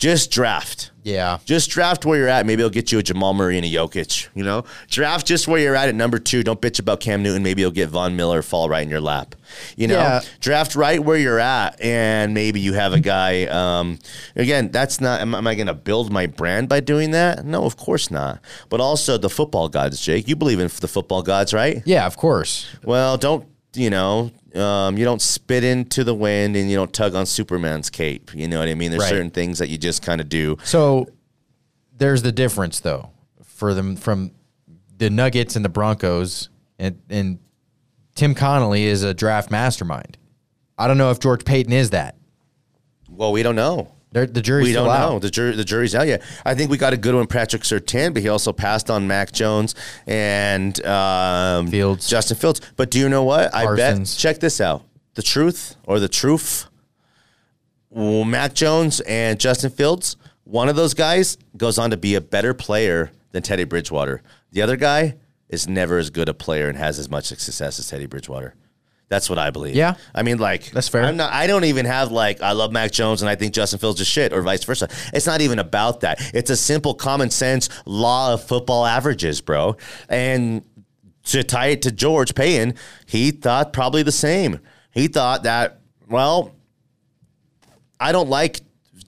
Just 0.01 0.31
draft. 0.31 0.89
Yeah. 1.03 1.37
Just 1.45 1.69
draft 1.69 2.05
where 2.05 2.17
you're 2.17 2.27
at. 2.27 2.45
Maybe 2.47 2.61
it'll 2.61 2.71
get 2.71 2.91
you 2.91 2.97
a 2.97 3.03
Jamal 3.03 3.35
Murray 3.35 3.55
and 3.57 3.65
a 3.65 3.69
Jokic. 3.69 4.29
You 4.33 4.43
know, 4.43 4.63
draft 4.87 5.27
just 5.27 5.47
where 5.47 5.59
you're 5.61 5.75
at 5.75 5.89
at 5.89 5.95
number 5.95 6.17
two. 6.17 6.41
Don't 6.43 6.59
bitch 6.59 6.79
about 6.79 6.99
Cam 7.01 7.21
Newton. 7.21 7.43
Maybe 7.43 7.61
you'll 7.61 7.69
get 7.69 7.89
Von 7.89 8.15
Miller 8.15 8.41
fall 8.41 8.67
right 8.67 8.81
in 8.81 8.89
your 8.89 8.99
lap. 9.01 9.35
You 9.75 9.87
know, 9.87 9.97
Yeah. 9.99 10.21
draft 10.39 10.75
right 10.75 10.99
where 11.03 11.17
you're 11.17 11.39
at, 11.39 11.79
and 11.81 12.33
maybe 12.33 12.59
you 12.59 12.73
have 12.73 12.93
a 12.93 12.99
guy. 12.99 13.45
Um, 13.45 13.99
again, 14.35 14.69
that's 14.71 14.99
not. 14.99 15.21
Am, 15.21 15.35
am 15.35 15.45
I 15.45 15.53
going 15.53 15.67
to 15.67 15.73
build 15.75 16.11
my 16.11 16.25
brand 16.25 16.67
by 16.67 16.79
doing 16.79 17.11
that? 17.11 17.45
No, 17.45 17.65
of 17.65 17.77
course 17.77 18.09
not. 18.09 18.39
But 18.69 18.79
also 18.81 19.17
the 19.19 19.29
football 19.29 19.69
gods, 19.69 20.01
Jake. 20.01 20.27
You 20.27 20.35
believe 20.35 20.59
in 20.59 20.69
the 20.79 20.87
football 20.87 21.21
gods, 21.21 21.53
right? 21.53 21.81
Yeah, 21.85 22.07
of 22.07 22.17
course. 22.17 22.65
Well, 22.83 23.17
don't 23.17 23.45
you 23.73 23.89
know? 23.89 24.31
Um, 24.55 24.97
you 24.97 25.05
don't 25.05 25.21
spit 25.21 25.63
into 25.63 26.03
the 26.03 26.13
wind, 26.15 26.55
and 26.55 26.69
you 26.69 26.75
don't 26.75 26.91
tug 26.93 27.15
on 27.15 27.25
Superman's 27.25 27.89
cape. 27.89 28.31
You 28.36 28.47
know 28.47 28.60
what 28.60 28.67
I 28.67 28.75
mean? 28.75 28.91
There's 28.91 29.01
Right. 29.03 29.10
certain 29.10 29.31
things 29.31 29.60
that 29.60 29.69
you 29.69 29.77
just 29.77 30.01
kind 30.01 30.19
of 30.19 30.27
do. 30.29 30.57
So 30.63 31.07
there's 31.97 32.21
the 32.23 32.31
difference 32.31 32.79
though 32.79 33.12
for 33.45 33.73
them 33.73 33.95
from 33.95 34.31
the 34.97 35.10
Nuggets 35.10 35.55
and 35.55 35.63
the 35.63 35.69
Broncos 35.69 36.49
and 36.79 36.99
and 37.10 37.39
Tim 38.15 38.36
Connolly 38.36 38.84
is 38.84 39.03
a 39.03 39.13
draft 39.13 39.49
mastermind. 39.51 40.17
I 40.77 40.88
don't 40.88 40.97
know 40.97 41.12
if 41.12 41.19
George 41.19 41.45
Paton 41.45 41.71
is 41.71 41.91
that. 41.91 42.17
Well, 43.10 43.31
we 43.31 43.43
don't 43.43 43.55
know. 43.55 43.93
They're, 44.13 44.26
the 44.26 44.41
jury's 44.41 44.67
we 44.67 44.74
don't 44.74 44.89
out. 44.89 45.10
know. 45.10 45.19
The, 45.19 45.30
jury, 45.30 45.56
the 45.56 45.63
jury's 45.63 45.95
out 45.95 46.06
yet. 46.08 46.21
I 46.45 46.54
think 46.54 46.69
we 46.69 46.78
got 46.78 46.91
a 46.91 46.97
good 46.97 47.15
one, 47.15 47.28
Patrick 47.28 47.62
Sertan, 47.62 48.13
but 48.13 48.21
he 48.21 48.28
also 48.28 48.52
passed 48.52 48.89
on 48.89 49.08
Mac 49.08 49.32
Jones 49.32 49.74
and 50.06 50.84
um, 50.86 51.67
Fields. 51.67 52.10
Justin 52.10 52.36
Fields. 52.38 52.60
But 52.76 52.91
do 52.91 53.00
you 53.00 53.08
know 53.08 53.24
what? 53.24 53.56
I 53.56 53.63
Parsons. 53.63 54.13
bet. 54.13 54.19
Check 54.19 54.39
this 54.39 54.60
out. 54.60 54.84
The 55.13 55.21
truth 55.21 55.76
or 55.86 56.00
the 56.00 56.10
truth. 56.10 56.67
Well, 57.89 58.26
Mac 58.26 58.54
Jones 58.54 59.00
and 59.02 59.39
Justin 59.39 59.69
Fields. 59.71 60.17
One 60.43 60.67
of 60.67 60.76
those 60.76 60.93
guys 60.93 61.38
goes 61.56 61.78
on 61.78 61.91
to 61.91 61.97
be 61.97 62.15
a 62.15 62.21
better 62.21 62.54
player 62.54 63.12
than 63.32 63.43
Teddy 63.43 63.63
Bridgewater. 63.63 64.21
The 64.52 64.62
other 64.62 64.76
guy 64.76 65.15
is 65.47 65.67
never 65.67 65.97
as 65.97 66.10
good 66.10 66.28
a 66.28 66.34
player 66.34 66.67
and 66.67 66.78
has 66.78 67.00
as 67.00 67.10
much 67.10 67.26
success 67.26 67.80
as 67.80 67.88
Teddy 67.88 68.06
Bridgewater. 68.06 68.56
That's 69.12 69.30
what 69.30 69.38
I 69.38 69.50
believe. 69.50 69.76
Yeah. 69.76 69.95
I 70.15 70.24
mean, 70.24 70.38
like 70.38 70.71
That's 70.71 70.88
fair. 70.88 71.04
I'm 71.04 71.17
not. 71.17 71.34
I 71.34 71.45
don't 71.45 71.65
even 71.65 71.86
have 71.86 72.13
like 72.13 72.41
I 72.41 72.54
love 72.54 72.71
Mac 72.71 72.91
Jones 72.91 73.21
and 73.21 73.28
I 73.28 73.36
think 73.36 73.54
Justin 73.54 73.78
Fields 73.78 74.00
is 74.00 74.08
shit, 74.08 74.32
or 74.32 74.41
vice 74.41 74.63
versa. 74.63 74.88
It's 75.13 75.26
not 75.26 75.41
even 75.41 75.60
about 75.60 76.00
that. 76.00 76.21
It's 76.34 76.50
a 76.50 76.56
simple 76.56 76.93
common 76.93 77.30
sense 77.30 77.67
law 77.86 78.34
of 78.34 78.41
football 78.41 78.86
averages, 78.86 79.41
bro. 79.41 79.76
And 80.08 80.63
to 81.26 81.43
tie 81.43 81.67
it 81.67 81.82
to 81.82 81.91
George 81.91 82.36
Paton, 82.36 82.76
he 83.06 83.32
thought 83.32 83.74
probably 83.74 84.02
the 84.02 84.13
same. 84.13 84.62
He 84.91 85.10
thought 85.10 85.43
that 85.43 85.82
well, 86.08 86.56
I 88.00 88.13
don't 88.13 88.30
like 88.30 88.62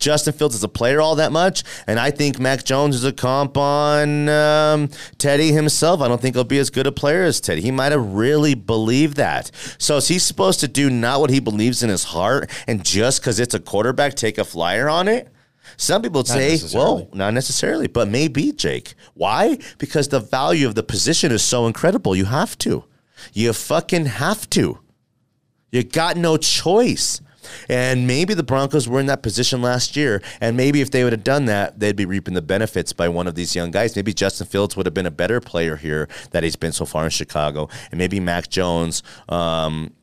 Justin 0.04 0.34
Fields 0.34 0.54
as 0.54 0.64
a 0.64 0.68
player 0.68 1.00
all 1.00 1.16
that 1.16 1.32
much, 1.32 1.64
and 1.88 1.98
I 1.98 2.12
think 2.12 2.38
Mac 2.38 2.66
Jones 2.66 2.96
is 2.96 3.06
a 3.06 3.14
comp 3.14 3.58
on 3.58 4.28
um, 4.28 4.90
Teddy 5.18 5.54
himself. 5.54 6.02
I 6.02 6.10
don't 6.10 6.22
think 6.22 6.36
he'll 6.36 6.44
be 6.44 6.60
as 6.60 6.70
good 6.70 6.86
a 6.86 6.92
player 6.92 7.24
as 7.24 7.40
Teddy. 7.40 7.62
He 7.62 7.72
might 7.72 7.94
have 7.94 8.06
really 8.14 8.54
believed 8.54 9.16
that. 9.16 9.50
So 9.78 9.98
is 9.98 10.10
he 10.10 10.20
supposed 10.20 10.60
to 10.60 10.68
do 10.68 10.90
not 10.90 11.22
what 11.22 11.30
he 11.30 11.40
believes 11.40 11.82
in 11.84 11.90
his 11.90 12.04
heart, 12.04 12.52
and 12.68 12.84
just 12.84 13.22
because 13.22 13.40
it's 13.40 13.54
a 13.54 13.60
quarterback, 13.60 14.16
take 14.16 14.38
a 14.38 14.44
flyer 14.44 14.90
on 14.90 15.08
it? 15.08 15.30
Some 15.78 16.02
people 16.02 16.20
would 16.20 16.28
say, 16.28 16.60
well, 16.74 17.08
not 17.14 17.34
necessarily, 17.34 17.88
but 17.88 18.10
maybe, 18.10 18.52
Jake. 18.52 18.96
Why? 19.14 19.58
Because 19.78 20.10
the 20.10 20.20
value 20.20 20.68
of 20.68 20.76
the 20.76 20.84
position 20.84 21.32
is 21.32 21.42
so 21.44 21.66
incredible. 21.66 22.14
You 22.16 22.26
have 22.26 22.58
to. 22.60 22.84
You 23.32 23.54
fucking 23.54 24.06
have 24.06 24.50
to. 24.52 24.80
You 25.72 25.84
got 25.84 26.18
no 26.18 26.36
choice. 26.38 27.22
And 27.70 28.08
maybe 28.08 28.34
the 28.34 28.44
Broncos 28.44 28.88
were 28.88 29.00
in 29.00 29.06
that 29.08 29.24
position 29.24 29.62
last 29.62 29.96
year. 29.96 30.22
And 30.42 30.56
maybe 30.58 30.82
if 30.82 30.92
they 30.92 31.04
would 31.04 31.14
have 31.14 31.24
done 31.24 31.46
that, 31.46 31.80
they'd 31.80 31.96
be 31.96 32.06
reaping 32.06 32.34
the 32.34 32.42
benefits 32.42 32.94
by 32.94 33.08
one 33.10 33.28
of 33.28 33.36
these 33.36 33.56
young 33.56 33.72
guys. 33.72 33.96
Maybe 33.96 34.14
Justin 34.14 34.48
Fields 34.48 34.76
would 34.76 34.86
have 34.86 34.94
been 34.94 35.06
a 35.06 35.12
better 35.12 35.40
player 35.42 35.76
here 35.76 36.08
that 36.32 36.44
he's 36.44 36.56
been 36.56 36.72
so 36.72 36.86
far 36.86 37.04
in 37.06 37.10
Chicago. 37.10 37.70
And 37.92 37.98
maybe 37.98 38.20
Mac 38.20 38.50
Jones 38.50 39.04
um, 39.30 39.94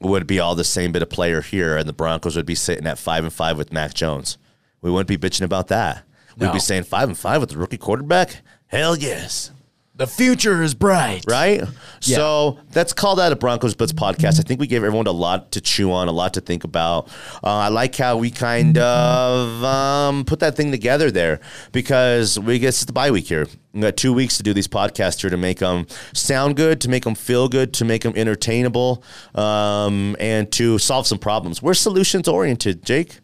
would 0.00 0.26
be 0.26 0.38
all 0.40 0.54
the 0.54 0.64
same 0.64 0.92
bit 0.92 1.02
of 1.02 1.10
player 1.10 1.40
here. 1.40 1.76
And 1.76 1.88
the 1.88 1.92
Broncos 1.92 2.36
would 2.36 2.46
be 2.46 2.54
sitting 2.54 2.86
at 2.86 2.98
five 2.98 3.24
and 3.24 3.32
five 3.32 3.56
with 3.56 3.72
Mac 3.72 3.94
Jones. 3.94 4.38
We 4.82 4.90
wouldn't 4.90 5.08
be 5.08 5.16
bitching 5.18 5.44
about 5.44 5.68
that. 5.68 6.04
We'd 6.36 6.46
No. 6.48 6.52
be 6.52 6.60
saying 6.60 6.84
five 6.84 7.08
and 7.08 7.16
five 7.16 7.40
with 7.40 7.50
the 7.50 7.58
rookie 7.58 7.78
quarterback. 7.78 8.42
Hell 8.68 8.96
yes 8.96 9.50
The 9.96 10.06
future 10.06 10.62
is 10.62 10.74
bright. 10.74 11.24
right? 11.26 11.62
So 12.00 12.58
let's 12.74 12.92
call 12.92 13.16
that 13.16 13.32
a 13.32 13.36
Broncos 13.36 13.74
Blitz 13.74 13.92
podcast. 13.94 14.38
I 14.38 14.42
think 14.42 14.60
we 14.60 14.66
gave 14.66 14.84
everyone 14.84 15.06
a 15.06 15.10
lot 15.12 15.52
to 15.52 15.60
chew 15.62 15.90
on, 15.90 16.06
a 16.08 16.12
lot 16.12 16.34
to 16.34 16.42
think 16.42 16.64
about. 16.64 17.08
Uh, 17.42 17.46
I 17.56 17.68
like 17.68 17.96
how 17.96 18.18
we 18.18 18.30
kind 18.30 18.76
of 18.76 19.64
um, 19.64 20.24
put 20.26 20.40
that 20.40 20.54
thing 20.54 20.70
together 20.70 21.10
there 21.10 21.40
because 21.72 22.38
we 22.38 22.58
guess 22.58 22.76
it's 22.76 22.84
the 22.84 22.92
bye 22.92 23.10
week 23.10 23.26
here. 23.26 23.46
We 23.72 23.80
got 23.80 23.96
two 23.96 24.12
weeks 24.12 24.36
to 24.36 24.42
do 24.42 24.52
these 24.52 24.68
podcasts 24.68 25.22
here 25.22 25.30
to 25.30 25.36
make 25.38 25.60
them 25.60 25.86
sound 26.12 26.56
good, 26.56 26.80
to 26.82 26.90
make 26.90 27.04
them 27.04 27.14
feel 27.14 27.48
good, 27.48 27.72
to 27.74 27.84
make 27.86 28.02
them 28.02 28.12
entertainable, 28.16 29.02
um, 29.34 30.14
and 30.20 30.52
to 30.52 30.78
solve 30.78 31.06
some 31.06 31.18
problems. 31.18 31.62
We're 31.62 31.74
solutions 31.74 32.28
oriented, 32.28 32.84
Jake. 32.84 33.20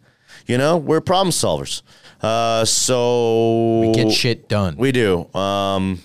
You 0.47 0.57
know, 0.57 0.77
we're 0.77 1.01
problem 1.01 1.31
solvers. 1.31 1.83
Uh, 2.19 2.65
so 2.65 3.81
We 3.81 3.93
get 3.93 4.11
shit 4.11 4.49
done. 4.49 4.75
we 4.75 4.91
do. 4.91 5.31
Um, 5.35 6.01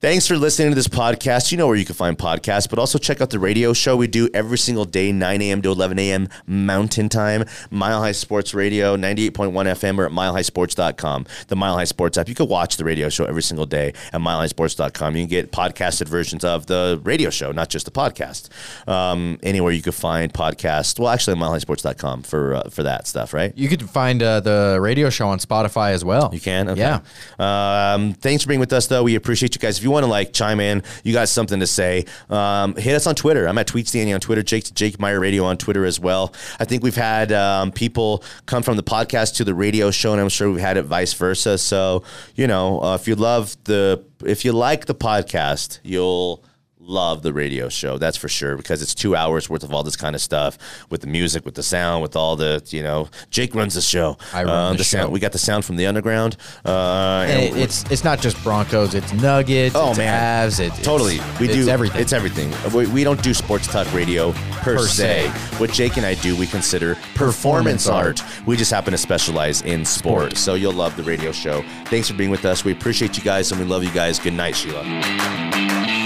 Thanks 0.00 0.28
for 0.28 0.36
listening 0.38 0.68
to 0.70 0.76
this 0.76 0.86
podcast. 0.86 1.50
You 1.50 1.58
know 1.58 1.66
where 1.66 1.74
you 1.74 1.84
can 1.84 1.96
find 1.96 2.16
podcasts, 2.16 2.70
but 2.70 2.78
also 2.78 2.98
check 2.98 3.20
out 3.20 3.30
the 3.30 3.40
radio 3.40 3.72
show 3.72 3.96
we 3.96 4.06
do 4.06 4.28
every 4.32 4.56
single 4.56 4.84
day, 4.84 5.10
9 5.10 5.42
a.m. 5.42 5.60
to 5.62 5.72
11 5.72 5.98
a.m. 5.98 6.28
Mountain 6.46 7.08
Time. 7.08 7.44
Mile 7.72 8.00
High 8.00 8.12
Sports 8.12 8.54
Radio, 8.54 8.96
98.1 8.96 9.50
FM 9.52 9.98
or 9.98 10.06
at 10.06 10.12
milehighsports.com. 10.12 11.26
The 11.48 11.56
Mile 11.56 11.74
High 11.74 11.82
Sports 11.82 12.16
app. 12.16 12.28
You 12.28 12.36
can 12.36 12.46
watch 12.46 12.76
the 12.76 12.84
radio 12.84 13.08
show 13.08 13.24
every 13.24 13.42
single 13.42 13.66
day 13.66 13.88
at 14.12 14.20
milehighsports.com. 14.20 15.16
You 15.16 15.22
can 15.22 15.28
get 15.28 15.50
podcasted 15.50 16.06
versions 16.06 16.44
of 16.44 16.66
the 16.66 17.00
radio 17.02 17.28
show, 17.30 17.50
not 17.50 17.68
just 17.68 17.84
the 17.84 17.90
podcast. 17.90 18.50
Um, 18.88 19.40
anywhere 19.42 19.72
you 19.72 19.82
can 19.82 19.90
find 19.90 20.32
podcasts. 20.32 20.96
Well, 21.00 21.08
actually, 21.08 21.38
milehighsports.com 21.38 22.22
for, 22.22 22.54
uh, 22.54 22.70
for 22.70 22.84
that 22.84 23.08
stuff, 23.08 23.34
right? 23.34 23.52
You 23.56 23.68
could 23.68 23.90
find 23.90 24.22
uh, 24.22 24.38
the 24.38 24.78
radio 24.80 25.10
show 25.10 25.26
on 25.26 25.40
Spotify 25.40 25.90
as 25.90 26.04
well. 26.04 26.30
You 26.32 26.40
can? 26.40 26.68
Okay. 26.68 26.82
Yeah. 26.82 27.00
Um, 27.40 28.14
thanks 28.14 28.44
for 28.44 28.48
being 28.48 28.60
with 28.60 28.72
us, 28.72 28.86
though. 28.86 29.02
We 29.02 29.16
appreciate 29.16 29.56
you 29.56 29.58
guys. 29.58 29.78
If 29.78 29.87
you 29.87 29.87
want 29.90 30.04
to 30.04 30.10
like 30.10 30.32
chime 30.32 30.60
in, 30.60 30.82
you 31.04 31.12
got 31.12 31.28
something 31.28 31.60
to 31.60 31.66
say, 31.66 32.04
um, 32.30 32.74
hit 32.76 32.94
us 32.94 33.06
on 33.06 33.14
Twitter. 33.14 33.46
I'm 33.46 33.58
at 33.58 33.66
Tweets 33.66 33.92
Danny 33.92 34.12
on 34.12 34.20
Twitter, 34.20 34.42
Jake 34.42 34.72
Jake 34.74 34.98
Meyer 34.98 35.20
Radio 35.20 35.44
on 35.44 35.56
Twitter 35.56 35.84
as 35.84 35.98
well. 36.00 36.32
I 36.60 36.64
think 36.64 36.82
we've 36.82 36.96
had 36.96 37.32
um, 37.32 37.72
people 37.72 38.24
come 38.46 38.62
from 38.62 38.76
the 38.76 38.82
podcast 38.82 39.36
to 39.36 39.44
the 39.44 39.54
radio 39.54 39.90
show, 39.90 40.12
and 40.12 40.20
I'm 40.20 40.28
sure 40.28 40.50
we've 40.50 40.60
had 40.60 40.76
it 40.76 40.82
vice 40.82 41.12
versa. 41.12 41.58
So, 41.58 42.02
you 42.34 42.46
know, 42.46 42.82
uh, 42.82 42.94
if 42.94 43.08
you 43.08 43.14
love 43.14 43.56
the, 43.64 44.04
if 44.24 44.44
you 44.44 44.52
like 44.52 44.86
the 44.86 44.94
podcast, 44.94 45.80
you'll 45.82 46.44
love 46.88 47.22
the 47.22 47.32
radio 47.32 47.68
show 47.68 47.98
that's 47.98 48.16
for 48.16 48.28
sure 48.28 48.56
because 48.56 48.80
it's 48.82 48.94
two 48.94 49.14
hours 49.14 49.48
worth 49.50 49.62
of 49.62 49.72
all 49.74 49.82
this 49.82 49.94
kind 49.96 50.14
of 50.16 50.22
stuff 50.22 50.56
with 50.90 51.02
the 51.02 51.06
music 51.06 51.44
with 51.44 51.54
the 51.54 51.62
sound 51.62 52.02
with 52.02 52.16
all 52.16 52.34
the 52.34 52.62
you 52.70 52.82
know 52.82 53.08
jake 53.30 53.54
runs 53.54 53.74
the 53.74 53.80
show 53.80 54.16
I 54.32 54.42
run 54.44 54.76
the 54.76 54.84
sound 54.84 55.08
show. 55.08 55.10
we 55.10 55.20
got 55.20 55.32
the 55.32 55.38
sound 55.38 55.64
from 55.66 55.76
the 55.76 55.86
underground 55.86 56.36
uh 56.64 57.26
it- 57.28 57.56
it's 57.56 57.84
it's 57.90 58.04
not 58.04 58.20
just 58.20 58.42
Broncos. 58.42 58.94
It's 58.94 59.12
Nuggets. 59.12 59.74
Oh, 59.76 59.90
it's 59.90 59.98
man. 59.98 60.48
Avs, 60.48 60.60
it- 60.60 60.68
it's, 60.68 60.82
Totally, 60.82 61.18
we 61.38 61.46
it's 61.46 61.54
do 61.54 61.68
everything. 61.68 62.00
It's 62.00 62.12
everything. 62.12 62.52
We, 62.72 62.86
we 62.86 63.04
don't 63.04 63.22
do 63.22 63.34
sports 63.34 63.66
talk 63.66 63.92
radio 63.92 64.32
per, 64.62 64.76
Per 64.76 64.86
se. 64.86 65.28
se. 65.28 65.56
What 65.58 65.70
Jake 65.72 65.96
and 65.98 66.06
I 66.06 66.14
do, 66.14 66.36
we 66.36 66.46
consider 66.46 66.94
performance, 67.14 67.84
Performance 67.84 67.88
art. 67.88 68.22
art. 68.22 68.46
We 68.46 68.56
just 68.56 68.70
happen 68.70 68.92
to 68.92 68.98
specialize 68.98 69.62
in 69.62 69.84
sports. 69.84 70.40
So 70.40 70.54
you'll 70.54 70.72
love 70.72 70.96
the 70.96 71.02
radio 71.02 71.32
show. 71.32 71.62
Thanks 71.86 72.08
for 72.08 72.14
being 72.14 72.30
with 72.30 72.44
us. 72.44 72.64
We 72.64 72.72
appreciate 72.72 73.16
you 73.18 73.22
guys, 73.24 73.50
and 73.52 73.60
we 73.60 73.66
love 73.66 73.84
you 73.84 73.90
guys. 73.92 74.18
Good 74.18 74.34
night, 74.34 74.56
Sheila. 74.56 75.97